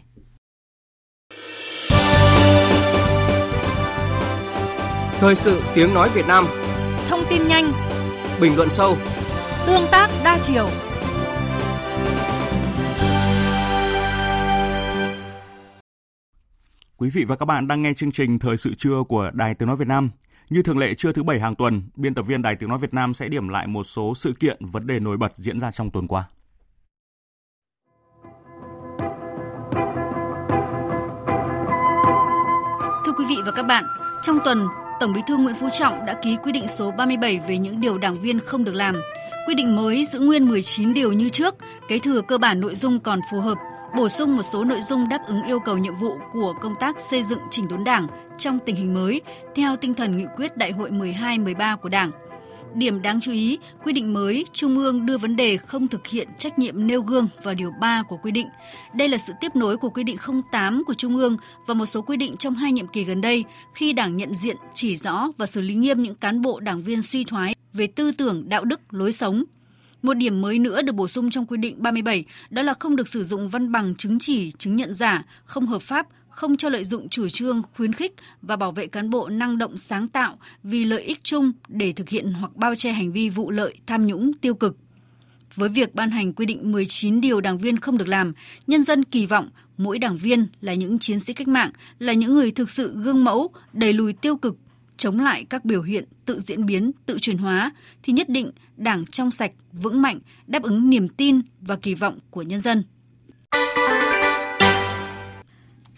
[5.23, 6.45] Thời sự tiếng nói Việt Nam
[7.09, 7.73] Thông tin nhanh
[8.41, 8.97] Bình luận sâu
[9.67, 10.69] Tương tác đa chiều
[16.97, 19.67] Quý vị và các bạn đang nghe chương trình Thời sự trưa của Đài Tiếng
[19.67, 20.11] Nói Việt Nam.
[20.51, 22.95] Như thường lệ trưa thứ bảy hàng tuần, biên tập viên Đài Tiếng Nói Việt
[22.95, 25.91] Nam sẽ điểm lại một số sự kiện, vấn đề nổi bật diễn ra trong
[25.91, 26.25] tuần qua.
[33.07, 33.85] Thưa quý vị và các bạn,
[34.23, 34.69] trong tuần,
[35.03, 37.99] Tổng Bí thư Nguyễn Phú Trọng đã ký quy định số 37 về những điều
[37.99, 39.03] đảng viên không được làm.
[39.47, 41.55] Quy định mới giữ nguyên 19 điều như trước,
[41.89, 43.59] kế thừa cơ bản nội dung còn phù hợp,
[43.97, 47.01] bổ sung một số nội dung đáp ứng yêu cầu nhiệm vụ của công tác
[47.01, 48.07] xây dựng chỉnh đốn Đảng
[48.39, 49.21] trong tình hình mới
[49.55, 52.11] theo tinh thần nghị quyết Đại hội 12-13 của Đảng.
[52.75, 56.29] Điểm đáng chú ý, quy định mới, Trung ương đưa vấn đề không thực hiện
[56.39, 58.47] trách nhiệm nêu gương vào điều 3 của quy định.
[58.95, 60.17] Đây là sự tiếp nối của quy định
[60.53, 63.45] 08 của Trung ương và một số quy định trong hai nhiệm kỳ gần đây
[63.75, 67.03] khi Đảng nhận diện, chỉ rõ và xử lý nghiêm những cán bộ đảng viên
[67.03, 69.45] suy thoái về tư tưởng, đạo đức, lối sống.
[70.03, 73.09] Một điểm mới nữa được bổ sung trong quy định 37 đó là không được
[73.09, 76.85] sử dụng văn bằng chứng chỉ, chứng nhận giả, không hợp pháp, không cho lợi
[76.85, 80.85] dụng chủ trương khuyến khích và bảo vệ cán bộ năng động sáng tạo vì
[80.85, 84.33] lợi ích chung để thực hiện hoặc bao che hành vi vụ lợi, tham nhũng,
[84.33, 84.77] tiêu cực.
[85.55, 88.33] Với việc ban hành quy định 19 điều đảng viên không được làm,
[88.67, 92.35] nhân dân kỳ vọng mỗi đảng viên là những chiến sĩ cách mạng, là những
[92.35, 94.57] người thực sự gương mẫu, đẩy lùi tiêu cực,
[94.97, 97.73] chống lại các biểu hiện tự diễn biến, tự chuyển hóa
[98.03, 102.19] thì nhất định Đảng trong sạch, vững mạnh, đáp ứng niềm tin và kỳ vọng
[102.31, 102.85] của nhân dân.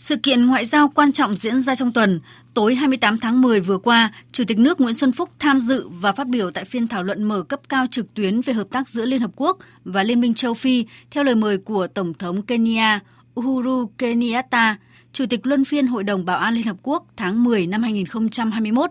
[0.04, 2.20] Sự kiện ngoại giao quan trọng diễn ra trong tuần,
[2.54, 6.12] tối 28 tháng 10 vừa qua, Chủ tịch nước Nguyễn Xuân Phúc tham dự và
[6.12, 9.04] phát biểu tại phiên thảo luận mở cấp cao trực tuyến về hợp tác giữa
[9.04, 13.00] Liên Hợp Quốc và Liên minh châu Phi theo lời mời của Tổng thống Kenya
[13.40, 14.76] Uhuru Kenyatta,
[15.12, 18.90] Chủ tịch Luân phiên Hội đồng Bảo an Liên Hợp Quốc tháng 10 năm 2021.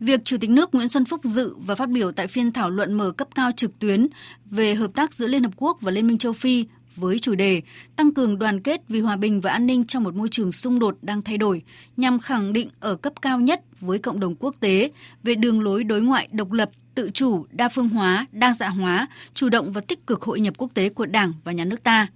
[0.00, 2.92] Việc Chủ tịch nước Nguyễn Xuân Phúc dự và phát biểu tại phiên thảo luận
[2.92, 4.06] mở cấp cao trực tuyến
[4.50, 6.64] về hợp tác giữa Liên Hợp Quốc và Liên minh châu Phi
[6.96, 7.62] với chủ đề
[7.96, 10.78] Tăng cường đoàn kết vì hòa bình và an ninh trong một môi trường xung
[10.78, 11.62] đột đang thay đổi,
[11.96, 14.90] nhằm khẳng định ở cấp cao nhất với cộng đồng quốc tế
[15.22, 19.06] về đường lối đối ngoại độc lập, tự chủ, đa phương hóa, đa dạng hóa,
[19.34, 22.06] chủ động và tích cực hội nhập quốc tế của Đảng và nhà nước ta.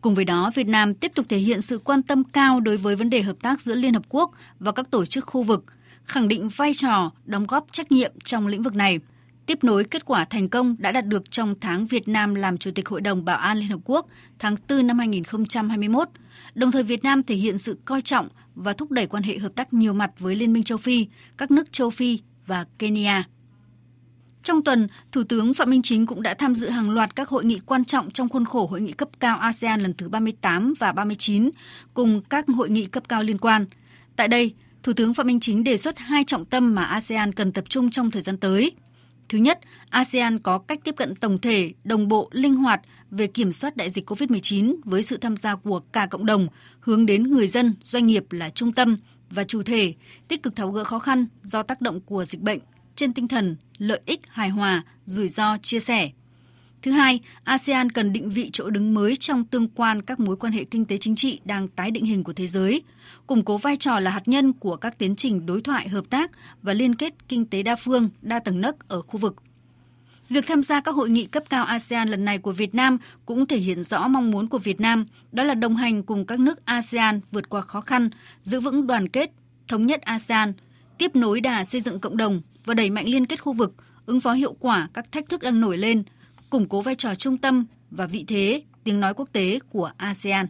[0.00, 2.96] Cùng với đó, Việt Nam tiếp tục thể hiện sự quan tâm cao đối với
[2.96, 5.64] vấn đề hợp tác giữa Liên Hợp Quốc và các tổ chức khu vực,
[6.04, 9.00] khẳng định vai trò, đóng góp trách nhiệm trong lĩnh vực này–
[9.46, 12.70] tiếp nối kết quả thành công đã đạt được trong tháng Việt Nam làm Chủ
[12.70, 14.06] tịch Hội đồng Bảo an Liên Hợp Quốc
[14.38, 16.08] tháng 4 năm 2021.
[16.54, 19.52] Đồng thời Việt Nam thể hiện sự coi trọng và thúc đẩy quan hệ hợp
[19.54, 21.06] tác nhiều mặt với Liên minh châu Phi,
[21.38, 23.24] các nước châu Phi và Kenya.
[24.42, 27.44] Trong tuần, Thủ tướng Phạm Minh Chính cũng đã tham dự hàng loạt các hội
[27.44, 30.92] nghị quan trọng trong khuôn khổ hội nghị cấp cao ASEAN lần thứ 38 và
[30.92, 31.50] 39,
[31.94, 33.66] cùng các hội nghị cấp cao liên quan.
[34.16, 37.52] Tại đây, Thủ tướng Phạm Minh Chính đề xuất hai trọng tâm mà ASEAN cần
[37.52, 38.72] tập trung trong thời gian tới–
[39.32, 39.60] Thứ nhất,
[39.90, 42.80] ASEAN có cách tiếp cận tổng thể, đồng bộ, linh hoạt
[43.10, 46.48] về kiểm soát đại dịch COVID-19 với sự tham gia của cả cộng đồng,
[46.80, 48.96] hướng đến người dân, doanh nghiệp là trung tâm
[49.30, 49.94] và chủ thể,
[50.28, 52.58] tích cực tháo gỡ khó khăn do tác động của dịch bệnh
[52.96, 56.10] trên tinh thần lợi ích hài hòa, rủi ro chia sẻ.
[56.82, 60.52] Thứ hai, ASEAN cần định vị chỗ đứng mới trong tương quan các mối quan
[60.52, 62.82] hệ kinh tế chính trị đang tái định hình của thế giới,
[63.26, 66.30] củng cố vai trò là hạt nhân của các tiến trình đối thoại hợp tác
[66.62, 69.36] và liên kết kinh tế đa phương, đa tầng nấc ở khu vực.
[70.28, 73.46] Việc tham gia các hội nghị cấp cao ASEAN lần này của Việt Nam cũng
[73.46, 76.64] thể hiện rõ mong muốn của Việt Nam, đó là đồng hành cùng các nước
[76.64, 78.10] ASEAN vượt qua khó khăn,
[78.42, 79.30] giữ vững đoàn kết,
[79.68, 80.52] thống nhất ASEAN,
[80.98, 83.74] tiếp nối đà xây dựng cộng đồng và đẩy mạnh liên kết khu vực,
[84.06, 86.02] ứng phó hiệu quả các thách thức đang nổi lên,
[86.52, 90.46] củng cố vai trò trung tâm và vị thế tiếng nói quốc tế của ASEAN.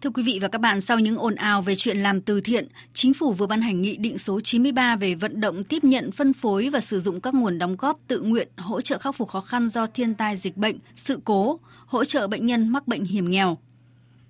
[0.00, 2.68] Thưa quý vị và các bạn, sau những ồn ào về chuyện làm từ thiện,
[2.94, 6.32] chính phủ vừa ban hành nghị định số 93 về vận động tiếp nhận, phân
[6.32, 9.40] phối và sử dụng các nguồn đóng góp tự nguyện hỗ trợ khắc phục khó
[9.40, 13.30] khăn do thiên tai dịch bệnh, sự cố, hỗ trợ bệnh nhân mắc bệnh hiểm
[13.30, 13.58] nghèo.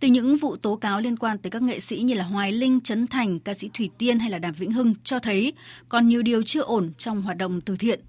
[0.00, 2.80] Từ những vụ tố cáo liên quan tới các nghệ sĩ như là Hoài Linh,
[2.80, 5.52] Trấn Thành, ca sĩ Thủy Tiên hay là Đàm Vĩnh Hưng cho thấy
[5.88, 8.00] còn nhiều điều chưa ổn trong hoạt động từ thiện.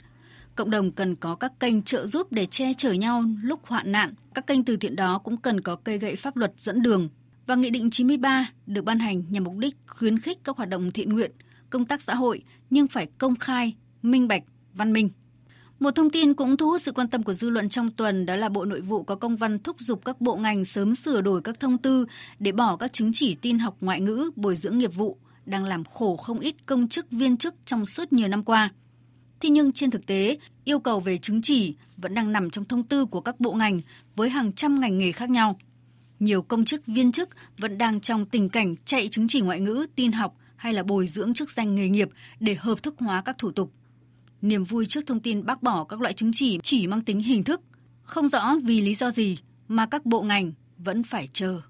[0.56, 4.14] Cộng đồng cần có các kênh trợ giúp để che chở nhau lúc hoạn nạn.
[4.34, 7.10] Các kênh từ thiện đó cũng cần có cây gậy pháp luật dẫn đường.
[7.46, 10.92] Và Nghị định 93 được ban hành nhằm mục đích khuyến khích các hoạt động
[10.92, 11.32] thiện nguyện,
[11.70, 14.44] công tác xã hội nhưng phải công khai, minh bạch,
[14.74, 15.10] văn minh.
[15.80, 18.36] Một thông tin cũng thu hút sự quan tâm của dư luận trong tuần đó
[18.36, 21.42] là Bộ Nội vụ có công văn thúc giục các bộ ngành sớm sửa đổi
[21.42, 22.06] các thông tư
[22.40, 25.84] để bỏ các chứng chỉ tin học ngoại ngữ, bồi dưỡng nghiệp vụ đang làm
[25.84, 28.72] khổ không ít công chức viên chức trong suốt nhiều năm qua.
[29.40, 32.84] Thế nhưng trên thực tế, yêu cầu về chứng chỉ vẫn đang nằm trong thông
[32.84, 33.82] tư của các bộ ngành
[34.16, 35.60] với hàng trăm ngành nghề khác nhau.
[36.20, 39.86] Nhiều công chức viên chức vẫn đang trong tình cảnh chạy chứng chỉ ngoại ngữ,
[39.96, 42.10] tin học hay là bồi dưỡng chức danh nghề nghiệp
[42.40, 43.72] để hợp thức hóa các thủ tục.
[44.42, 47.44] Niềm vui trước thông tin bác bỏ các loại chứng chỉ chỉ mang tính hình
[47.44, 47.62] thức,
[48.04, 51.62] không rõ vì lý do gì mà các bộ ngành vẫn phải chờ.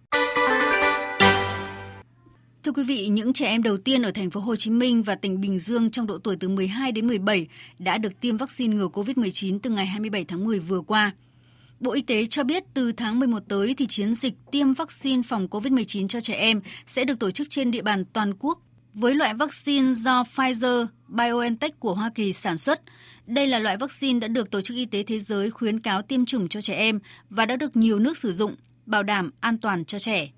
[2.65, 5.15] Thưa quý vị, những trẻ em đầu tiên ở thành phố Hồ Chí Minh và
[5.15, 7.47] tỉnh Bình Dương trong độ tuổi từ 12 đến 17
[7.79, 11.13] đã được tiêm vaccine ngừa COVID-19 từ ngày 27 tháng 10 vừa qua.
[11.79, 15.47] Bộ Y tế cho biết từ tháng 11 tới thì chiến dịch tiêm vaccine phòng
[15.47, 18.59] COVID-19 cho trẻ em sẽ được tổ chức trên địa bàn toàn quốc
[18.93, 22.81] với loại vaccine do Pfizer BioNTech của Hoa Kỳ sản xuất.
[23.25, 26.25] Đây là loại vaccine đã được Tổ chức Y tế Thế giới khuyến cáo tiêm
[26.25, 26.99] chủng cho trẻ em
[27.29, 28.55] và đã được nhiều nước sử dụng,
[28.85, 30.29] bảo đảm an toàn cho trẻ.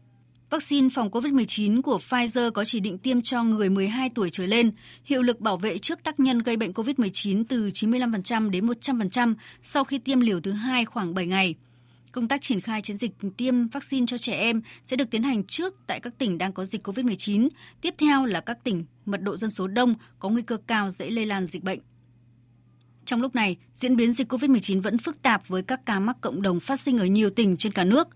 [0.50, 4.72] Vaccine phòng COVID-19 của Pfizer có chỉ định tiêm cho người 12 tuổi trở lên,
[5.04, 9.84] hiệu lực bảo vệ trước tác nhân gây bệnh COVID-19 từ 95% đến 100% sau
[9.84, 11.56] khi tiêm liều thứ hai khoảng 7 ngày.
[12.12, 15.44] Công tác triển khai chiến dịch tiêm vaccine cho trẻ em sẽ được tiến hành
[15.44, 17.50] trước tại các tỉnh đang có dịch COVID-19,
[17.82, 21.10] tiếp theo là các tỉnh mật độ dân số đông có nguy cơ cao dễ
[21.10, 21.80] lây lan dịch bệnh.
[23.06, 26.42] Trong lúc này, diễn biến dịch COVID-19 vẫn phức tạp với các ca mắc cộng
[26.42, 28.08] đồng phát sinh ở nhiều tỉnh trên cả nước.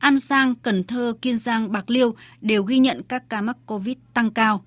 [0.00, 3.96] An Giang, Cần Thơ, Kiên Giang, Bạc Liêu đều ghi nhận các ca mắc COVID
[4.14, 4.64] tăng cao.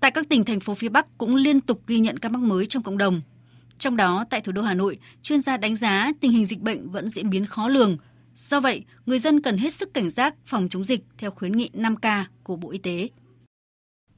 [0.00, 2.66] Tại các tỉnh thành phố phía Bắc cũng liên tục ghi nhận ca mắc mới
[2.66, 3.22] trong cộng đồng.
[3.78, 6.90] Trong đó, tại thủ đô Hà Nội, chuyên gia đánh giá tình hình dịch bệnh
[6.90, 7.96] vẫn diễn biến khó lường.
[8.36, 11.70] Do vậy, người dân cần hết sức cảnh giác phòng chống dịch theo khuyến nghị
[11.74, 13.08] 5K của Bộ Y tế.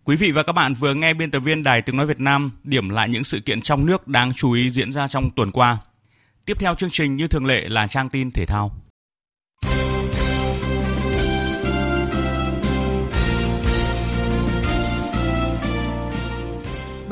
[0.04, 2.50] Quý vị và các bạn vừa nghe biên tập viên Đài Tiếng Nói Việt Nam
[2.64, 5.78] điểm lại những sự kiện trong nước đáng chú ý diễn ra trong tuần qua.
[6.44, 8.87] Tiếp theo chương trình như thường lệ là trang tin thể thao.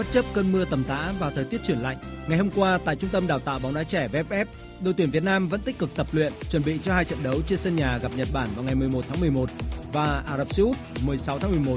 [0.07, 1.97] Bất chấp cơn mưa tầm tã và thời tiết chuyển lạnh,
[2.29, 4.47] ngày hôm qua tại Trung tâm Đào tạo bóng đá trẻ VFF,
[4.85, 7.35] đội tuyển Việt Nam vẫn tích cực tập luyện, chuẩn bị cho hai trận đấu
[7.47, 9.51] trên sân nhà gặp Nhật Bản vào ngày 11 tháng 11
[9.93, 10.77] và Ả Rập Xê Út
[11.07, 11.77] 16 tháng 11.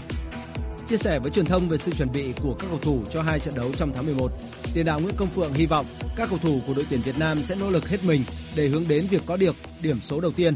[0.88, 3.40] Chia sẻ với truyền thông về sự chuẩn bị của các cầu thủ cho hai
[3.40, 4.32] trận đấu trong tháng 11,
[4.74, 7.42] tiền đạo Nguyễn Công Phượng hy vọng các cầu thủ của đội tuyển Việt Nam
[7.42, 8.22] sẽ nỗ lực hết mình
[8.56, 10.54] để hướng đến việc có được điểm số đầu tiên.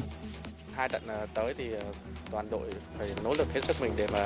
[0.75, 1.81] Hai trận ờ, tới thì ờ,
[2.33, 4.25] toàn đội phải nỗ lực hết sức mình để mà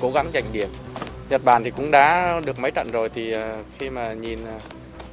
[0.00, 0.68] cố gắng giành điểm.
[1.28, 4.58] Nhật Bản thì cũng đã được mấy trận rồi thì ờ, khi mà nhìn ờ,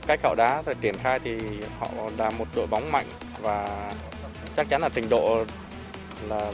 [0.08, 1.38] cách họ đá rồi triển khai thì
[1.80, 3.06] họ là một đội bóng mạnh
[3.42, 3.92] và
[4.56, 5.46] chắc chắn là trình độ
[6.30, 6.52] là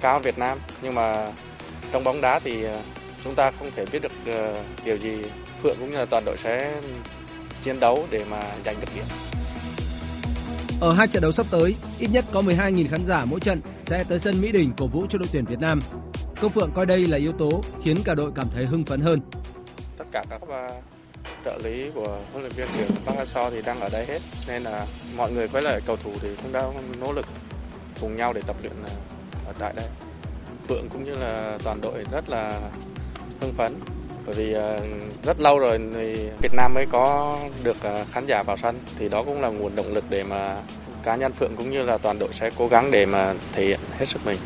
[0.00, 1.32] cao Việt Nam nhưng mà
[1.92, 2.80] trong bóng đá thì ờ,
[3.24, 4.32] chúng ta không thể biết được
[4.84, 5.22] điều gì
[5.62, 6.80] Phượng cũng như là toàn đội sẽ
[7.64, 9.04] chiến đấu để mà giành được điểm.
[10.80, 14.04] Ở hai trận đấu sắp tới, ít nhất có 12.000 khán giả mỗi trận sẽ
[14.04, 15.80] tới sân Mỹ Đình cổ vũ cho đội tuyển Việt Nam.
[16.40, 19.20] Công Phượng coi đây là yếu tố khiến cả đội cảm thấy hưng phấn hơn.
[19.98, 20.68] Tất cả các ờ,
[21.44, 24.18] trợ lý của huấn luyện viên trưởng Park Hang-seo thì đang ở đây hết
[24.48, 27.26] nên là mọi người với lại cầu thủ thì cũng đang nỗ lực
[28.00, 28.90] cùng nhau để tập luyện ờ,
[29.46, 29.86] ở tại đây.
[30.68, 32.60] Phượng cũng như là toàn đội rất là
[33.40, 33.74] hưng phấn
[34.36, 34.80] bởi vì ờ,
[35.22, 39.08] rất lâu rồi thì Việt Nam mới có được ờ, khán giả vào sân thì
[39.08, 40.56] đó cũng là nguồn động lực để mà
[41.02, 43.80] cá nhân Phượng cũng như là toàn đội sẽ cố gắng để mà thể hiện
[43.98, 44.36] hết sức mình.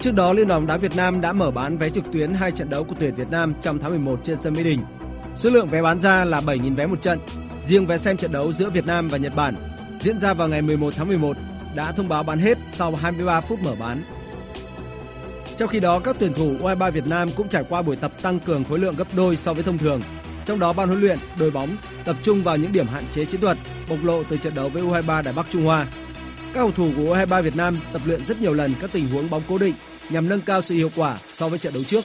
[0.00, 2.70] Trước đó, Liên đoàn đá Việt Nam đã mở bán vé trực tuyến hai trận
[2.70, 4.78] đấu của tuyển Việt Nam trong tháng 11 trên sân Mỹ Đình.
[5.36, 7.18] Số lượng vé bán ra là 7.000 vé một trận.
[7.62, 9.54] Riêng vé xem trận đấu giữa Việt Nam và Nhật Bản
[10.00, 11.36] diễn ra vào ngày 11 tháng 11
[11.74, 14.02] đã thông báo bán hết sau 23 phút mở bán.
[15.56, 18.40] Trong khi đó, các tuyển thủ U23 Việt Nam cũng trải qua buổi tập tăng
[18.40, 20.02] cường khối lượng gấp đôi so với thông thường.
[20.44, 21.68] Trong đó, ban huấn luyện, đội bóng
[22.04, 24.82] tập trung vào những điểm hạn chế chiến thuật bộc lộ từ trận đấu với
[24.82, 25.86] U23 Đài Bắc Trung Hoa.
[26.54, 29.30] Các cầu thủ của U23 Việt Nam tập luyện rất nhiều lần các tình huống
[29.30, 29.74] bóng cố định
[30.10, 32.04] nhằm nâng cao sự hiệu quả so với trận đấu trước.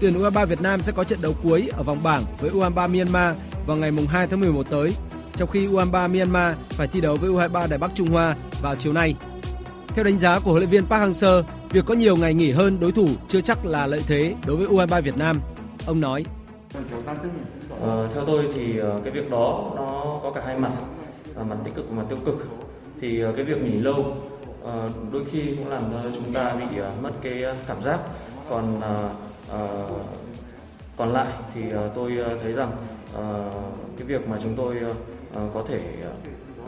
[0.00, 3.36] Tuyển U23 Việt Nam sẽ có trận đấu cuối ở vòng bảng với U23 Myanmar
[3.66, 4.92] vào ngày 2 tháng 11 tới,
[5.36, 8.92] trong khi U23 Myanmar phải thi đấu với U23 Đài Bắc Trung Hoa vào chiều
[8.92, 9.14] nay.
[9.88, 12.78] Theo đánh giá của huấn luyện viên Park Hang-seo, việc có nhiều ngày nghỉ hơn
[12.80, 15.40] đối thủ chưa chắc là lợi thế đối với U23 Việt Nam.
[15.86, 16.24] Ông nói:
[17.80, 20.72] Ờ, theo tôi thì ờ, cái việc đó nó có cả hai mặt,
[21.36, 22.46] à, mặt tích cực và mặt tiêu cực.
[23.00, 24.16] Thì ờ, cái việc nghỉ lâu
[24.64, 28.00] ờ, đôi khi cũng làm cho chúng ta bị mất cái cảm giác.
[28.50, 28.80] Còn
[30.96, 31.60] còn lại thì
[31.94, 32.12] tôi
[32.42, 32.70] thấy rằng
[33.98, 34.76] cái việc mà chúng tôi
[35.54, 35.80] có thể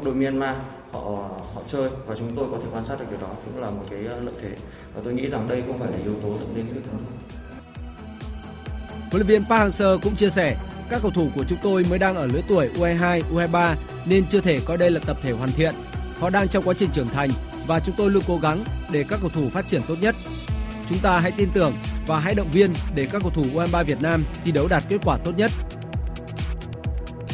[0.04, 0.56] đội Myanmar
[0.92, 1.00] họ
[1.54, 3.84] họ chơi và chúng tôi có thể quan sát được điều đó cũng là một
[3.90, 4.48] cái uh, lợi thế
[4.94, 7.00] và tôi nghĩ rằng đây không phải là yếu tố dẫn đến cái thắng
[9.10, 10.56] Huấn luyện viên Park Hang-seo cũng chia sẻ,
[10.90, 13.74] các cầu thủ của chúng tôi mới đang ở lứa tuổi U22, U23
[14.04, 15.74] nên chưa thể coi đây là tập thể hoàn thiện.
[16.20, 17.30] Họ đang trong quá trình trưởng thành
[17.66, 18.58] và chúng tôi luôn cố gắng
[18.92, 20.14] để các cầu thủ phát triển tốt nhất.
[20.88, 21.74] Chúng ta hãy tin tưởng
[22.06, 24.98] và hãy động viên để các cầu thủ U23 Việt Nam thi đấu đạt kết
[25.04, 25.50] quả tốt nhất.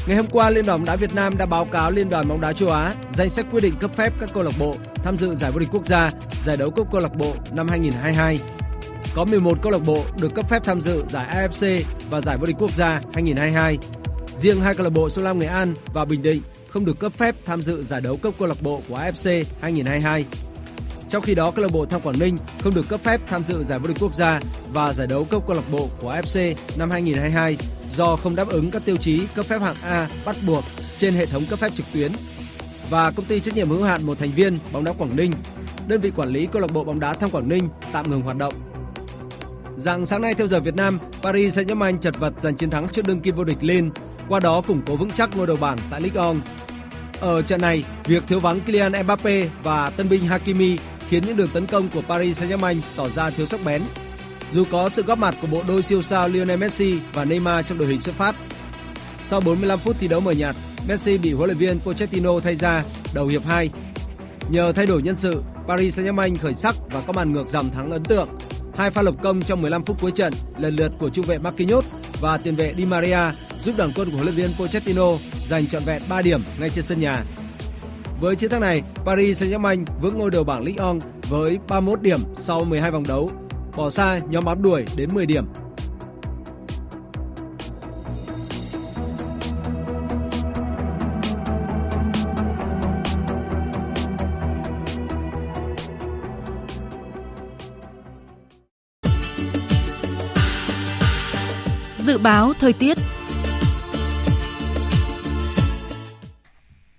[0.06, 2.40] Ngày hôm qua, Liên đoàn bóng đá Việt Nam đã báo cáo Liên đoàn bóng
[2.40, 5.34] đá châu Á danh sách quyết định cấp phép các câu lạc bộ tham dự
[5.34, 6.10] giải vô địch quốc gia,
[6.42, 8.38] giải đấu cúp câu lạc bộ năm 2022
[9.14, 12.46] có 11 câu lạc bộ được cấp phép tham dự giải AFC và giải vô
[12.46, 13.78] địch quốc gia 2022.
[14.36, 17.12] Riêng hai câu lạc bộ Sông Lam Nghệ An và Bình Định không được cấp
[17.12, 20.24] phép tham dự giải đấu cấp câu lạc bộ của AFC 2022.
[21.08, 23.64] Trong khi đó, câu lạc bộ Thanh Quảng Ninh không được cấp phép tham dự
[23.64, 24.40] giải vô địch quốc gia
[24.72, 27.56] và giải đấu cấp câu lạc bộ của AFC năm 2022
[27.96, 30.64] do không đáp ứng các tiêu chí cấp phép hạng A bắt buộc
[30.98, 32.12] trên hệ thống cấp phép trực tuyến.
[32.90, 35.32] Và công ty trách nhiệm hữu hạn một thành viên bóng đá Quảng Ninh,
[35.88, 38.36] đơn vị quản lý câu lạc bộ bóng đá Thăng Quảng Ninh tạm ngừng hoạt
[38.36, 38.54] động
[39.76, 43.06] Dạng sáng nay theo giờ Việt Nam, Paris Saint-Germain chật vật giành chiến thắng trước
[43.06, 43.88] đương kim vô địch Lille,
[44.28, 46.34] qua đó củng cố vững chắc ngôi đầu bảng tại Ligue 1.
[47.20, 50.78] Ở trận này, việc thiếu vắng Kylian Mbappe và tân binh Hakimi
[51.08, 53.82] khiến những đường tấn công của Paris Saint-Germain tỏ ra thiếu sắc bén.
[54.52, 57.78] Dù có sự góp mặt của bộ đôi siêu sao Lionel Messi và Neymar trong
[57.78, 58.36] đội hình xuất phát.
[59.24, 60.56] Sau 45 phút thi đấu mờ nhạt,
[60.88, 62.84] Messi bị huấn luyện viên Pochettino thay ra
[63.14, 63.70] đầu hiệp 2.
[64.50, 67.90] Nhờ thay đổi nhân sự, Paris Saint-Germain khởi sắc và có màn ngược dòng thắng
[67.90, 68.28] ấn tượng
[68.76, 71.84] Hai pha lập công trong 15 phút cuối trận lần lượt của trung vệ Marquinhos
[72.20, 73.18] và tiền vệ Di Maria
[73.64, 75.06] giúp đoàn quân của huấn luyện viên Pochettino
[75.46, 77.22] giành trọn vẹn 3 điểm ngay trên sân nhà.
[78.20, 82.20] Với chiến thắng này, Paris Saint-Germain vững ngôi đầu bảng Ligue 1 với 31 điểm
[82.36, 83.30] sau 12 vòng đấu,
[83.76, 85.44] bỏ xa nhóm bám đuổi đến 10 điểm.
[101.96, 102.98] Dự báo thời tiết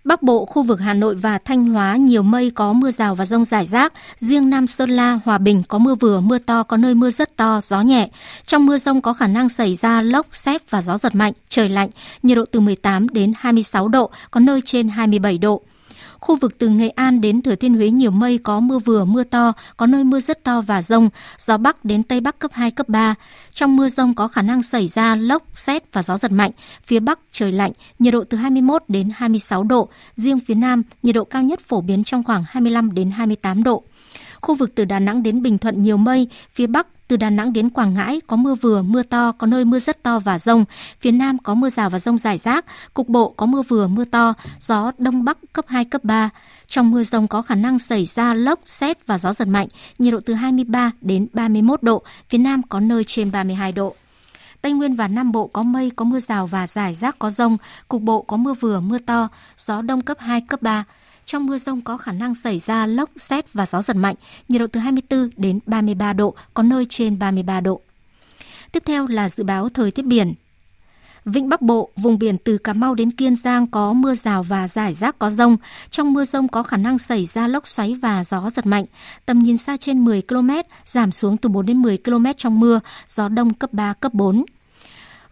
[0.08, 3.26] Bắc Bộ, khu vực Hà Nội và Thanh Hóa nhiều mây có mưa rào và
[3.26, 3.94] rông rải rác.
[4.18, 7.36] Riêng Nam Sơn La, Hòa Bình có mưa vừa, mưa to, có nơi mưa rất
[7.36, 8.10] to, gió nhẹ.
[8.46, 11.70] Trong mưa rông có khả năng xảy ra lốc, xét và gió giật mạnh, trời
[11.70, 11.90] lạnh,
[12.24, 15.62] nhiệt độ từ 18 đến 26 độ, có nơi trên 27 độ.
[16.20, 19.24] Khu vực từ Nghệ An đến Thừa Thiên Huế nhiều mây có mưa vừa, mưa
[19.24, 22.72] to, có nơi mưa rất to và rông, gió Bắc đến Tây Bắc cấp 2,
[22.72, 23.16] cấp 3.
[23.54, 26.52] Trong mưa rông có khả năng xảy ra lốc, xét và gió giật mạnh.
[26.84, 29.90] Phía Bắc trời lạnh, nhiệt độ từ 21 đến 26 độ.
[30.16, 33.84] Riêng phía Nam, nhiệt độ cao nhất phổ biến trong khoảng 25 đến 28 độ.
[34.42, 37.54] Khu vực từ Đà Nẵng đến Bình Thuận nhiều mây, phía Bắc từ Đà Nẵng
[37.54, 40.66] đến Quảng Ngãi có mưa vừa, mưa to, có nơi mưa rất to và rông.
[41.00, 42.66] Phía Nam có mưa rào và rông rải rác.
[42.94, 46.30] Cục bộ có mưa vừa, mưa to, gió Đông Bắc cấp 2, cấp 3.
[46.68, 49.68] Trong mưa rông có khả năng xảy ra lốc, xét và gió giật mạnh,
[50.00, 53.96] nhiệt độ từ 23 đến 31 độ, phía Nam có nơi trên 32 độ.
[54.62, 57.58] Tây Nguyên và Nam Bộ có mây, có mưa rào và rải rác có rông,
[57.88, 59.28] cục bộ có mưa vừa, mưa to,
[59.58, 60.84] gió đông cấp 2, cấp 3.
[61.28, 64.16] Trong mưa rông có khả năng xảy ra lốc, xét và gió giật mạnh,
[64.50, 67.82] nhiệt độ từ 24 đến 33 độ, có nơi trên 33 độ.
[68.72, 70.34] Tiếp theo là dự báo thời tiết biển.
[71.26, 74.68] Vịnh Bắc Bộ, vùng biển từ Cà Mau đến Kiên Giang có mưa rào và
[74.68, 75.58] rải rác có rông.
[75.90, 78.86] Trong mưa rông có khả năng xảy ra lốc xoáy và gió giật mạnh.
[79.26, 80.50] Tầm nhìn xa trên 10 km,
[80.86, 84.46] giảm xuống từ 4 đến 10 km trong mưa, gió đông cấp 3, cấp 4.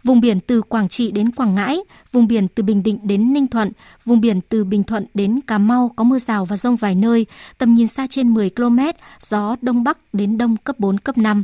[0.06, 1.78] Vùng biển từ Quảng Trị đến Quảng Ngãi,
[2.12, 3.72] vùng biển từ Bình Định đến Ninh Thuận,
[4.04, 7.26] vùng biển từ Bình Thuận đến Cà Mau có mưa rào và rông vài nơi,
[7.58, 8.78] tầm nhìn xa trên 10 km,
[9.20, 11.42] gió đông bắc đến đông cấp 4, cấp 5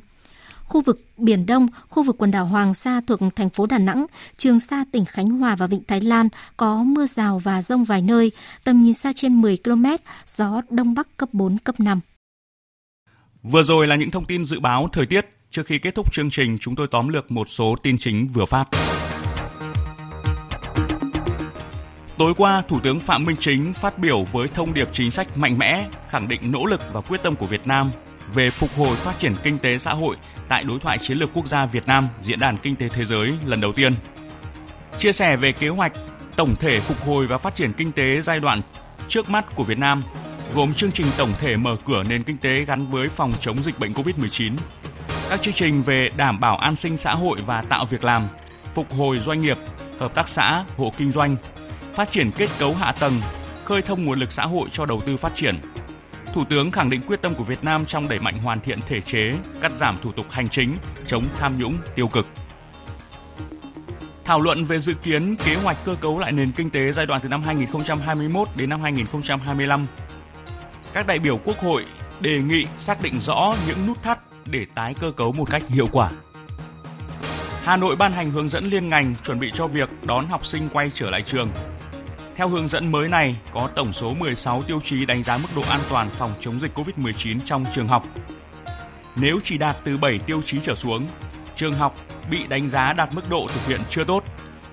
[0.65, 4.07] khu vực Biển Đông, khu vực quần đảo Hoàng Sa thuộc thành phố Đà Nẵng,
[4.37, 8.03] Trường Sa tỉnh Khánh Hòa và Vịnh Thái Lan có mưa rào và rông vài
[8.03, 8.33] nơi,
[8.65, 9.87] tầm nhìn xa trên 10 km,
[10.27, 12.01] gió Đông Bắc cấp 4, cấp 5.
[13.43, 15.42] Vừa rồi là những thông tin dự báo thời tiết.
[15.53, 18.45] Trước khi kết thúc chương trình, chúng tôi tóm lược một số tin chính vừa
[18.45, 18.65] phát.
[22.19, 25.59] Tối qua, Thủ tướng Phạm Minh Chính phát biểu với thông điệp chính sách mạnh
[25.59, 27.91] mẽ, khẳng định nỗ lực và quyết tâm của Việt Nam
[28.35, 30.17] về phục hồi phát triển kinh tế xã hội
[30.49, 33.33] tại đối thoại chiến lược quốc gia Việt Nam Diễn đàn Kinh tế Thế giới
[33.47, 33.93] lần đầu tiên.
[34.99, 35.93] Chia sẻ về kế hoạch
[36.37, 38.63] tổng thể phục hồi và phát triển kinh tế giai đoạn
[39.09, 40.03] trước mắt của Việt Nam,
[40.55, 43.79] gồm chương trình tổng thể mở cửa nền kinh tế gắn với phòng chống dịch
[43.79, 44.53] bệnh COVID-19,
[45.33, 48.29] các chương trình về đảm bảo an sinh xã hội và tạo việc làm,
[48.75, 49.59] phục hồi doanh nghiệp,
[49.99, 51.37] hợp tác xã, hộ kinh doanh,
[51.95, 53.21] phát triển kết cấu hạ tầng,
[53.65, 55.61] khơi thông nguồn lực xã hội cho đầu tư phát triển–
[56.35, 59.01] Thủ tướng khẳng định quyết tâm của Việt Nam trong đẩy mạnh hoàn thiện thể
[59.01, 60.73] chế, cắt giảm thủ tục hành chính,
[61.07, 62.27] chống tham nhũng tiêu cực.
[64.25, 67.21] Thảo luận về dự kiến kế hoạch cơ cấu lại nền kinh tế giai đoạn
[67.23, 69.87] từ năm 2021 đến năm 2025.
[70.93, 71.85] Các đại biểu Quốc hội
[72.21, 75.89] đề nghị xác định rõ những nút thắt để tái cơ cấu một cách hiệu
[75.93, 76.11] quả.
[77.63, 80.69] Hà Nội ban hành hướng dẫn liên ngành chuẩn bị cho việc đón học sinh
[80.73, 81.51] quay trở lại trường
[82.37, 85.63] theo hướng dẫn mới này, có tổng số 16 tiêu chí đánh giá mức độ
[85.69, 88.05] an toàn phòng chống dịch COVID-19 trong trường học.
[89.17, 91.07] Nếu chỉ đạt từ 7 tiêu chí trở xuống,
[91.57, 91.97] trường học
[92.31, 94.25] bị đánh giá đạt mức độ thực hiện chưa tốt,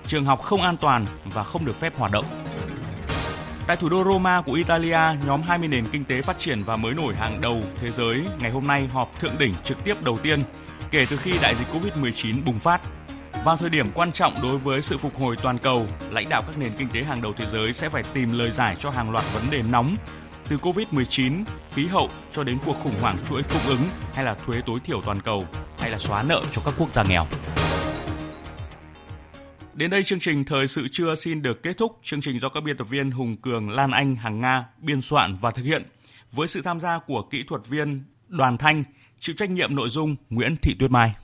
[0.06, 2.24] trường học không an toàn và không được phép hoạt động.
[3.70, 6.94] Tại thủ đô Roma của Italia, nhóm 20 nền kinh tế phát triển và mới
[6.94, 10.42] nổi hàng đầu thế giới ngày hôm nay họp thượng đỉnh trực tiếp đầu tiên
[10.90, 12.80] kể từ khi đại dịch Covid-19 bùng phát
[13.44, 16.58] vào thời điểm quan trọng đối với sự phục hồi toàn cầu, lãnh đạo các
[16.58, 19.24] nền kinh tế hàng đầu thế giới sẽ phải tìm lời giải cho hàng loạt
[19.34, 19.94] vấn đề nóng
[20.48, 21.44] từ Covid-19,
[21.74, 23.82] khí hậu cho đến cuộc khủng hoảng chuỗi cung ứng
[24.14, 25.44] hay là thuế tối thiểu toàn cầu
[25.78, 27.26] hay là xóa nợ cho các quốc gia nghèo.
[29.74, 31.98] Đến đây chương trình Thời sự trưa xin được kết thúc.
[32.02, 35.36] Chương trình do các biên tập viên Hùng Cường, Lan Anh, Hằng Nga biên soạn
[35.40, 35.82] và thực hiện
[36.32, 38.84] với sự tham gia của kỹ thuật viên Đoàn Thanh,
[39.20, 41.14] chịu trách nhiệm nội dung Nguyễn Thị Tuyết Mai.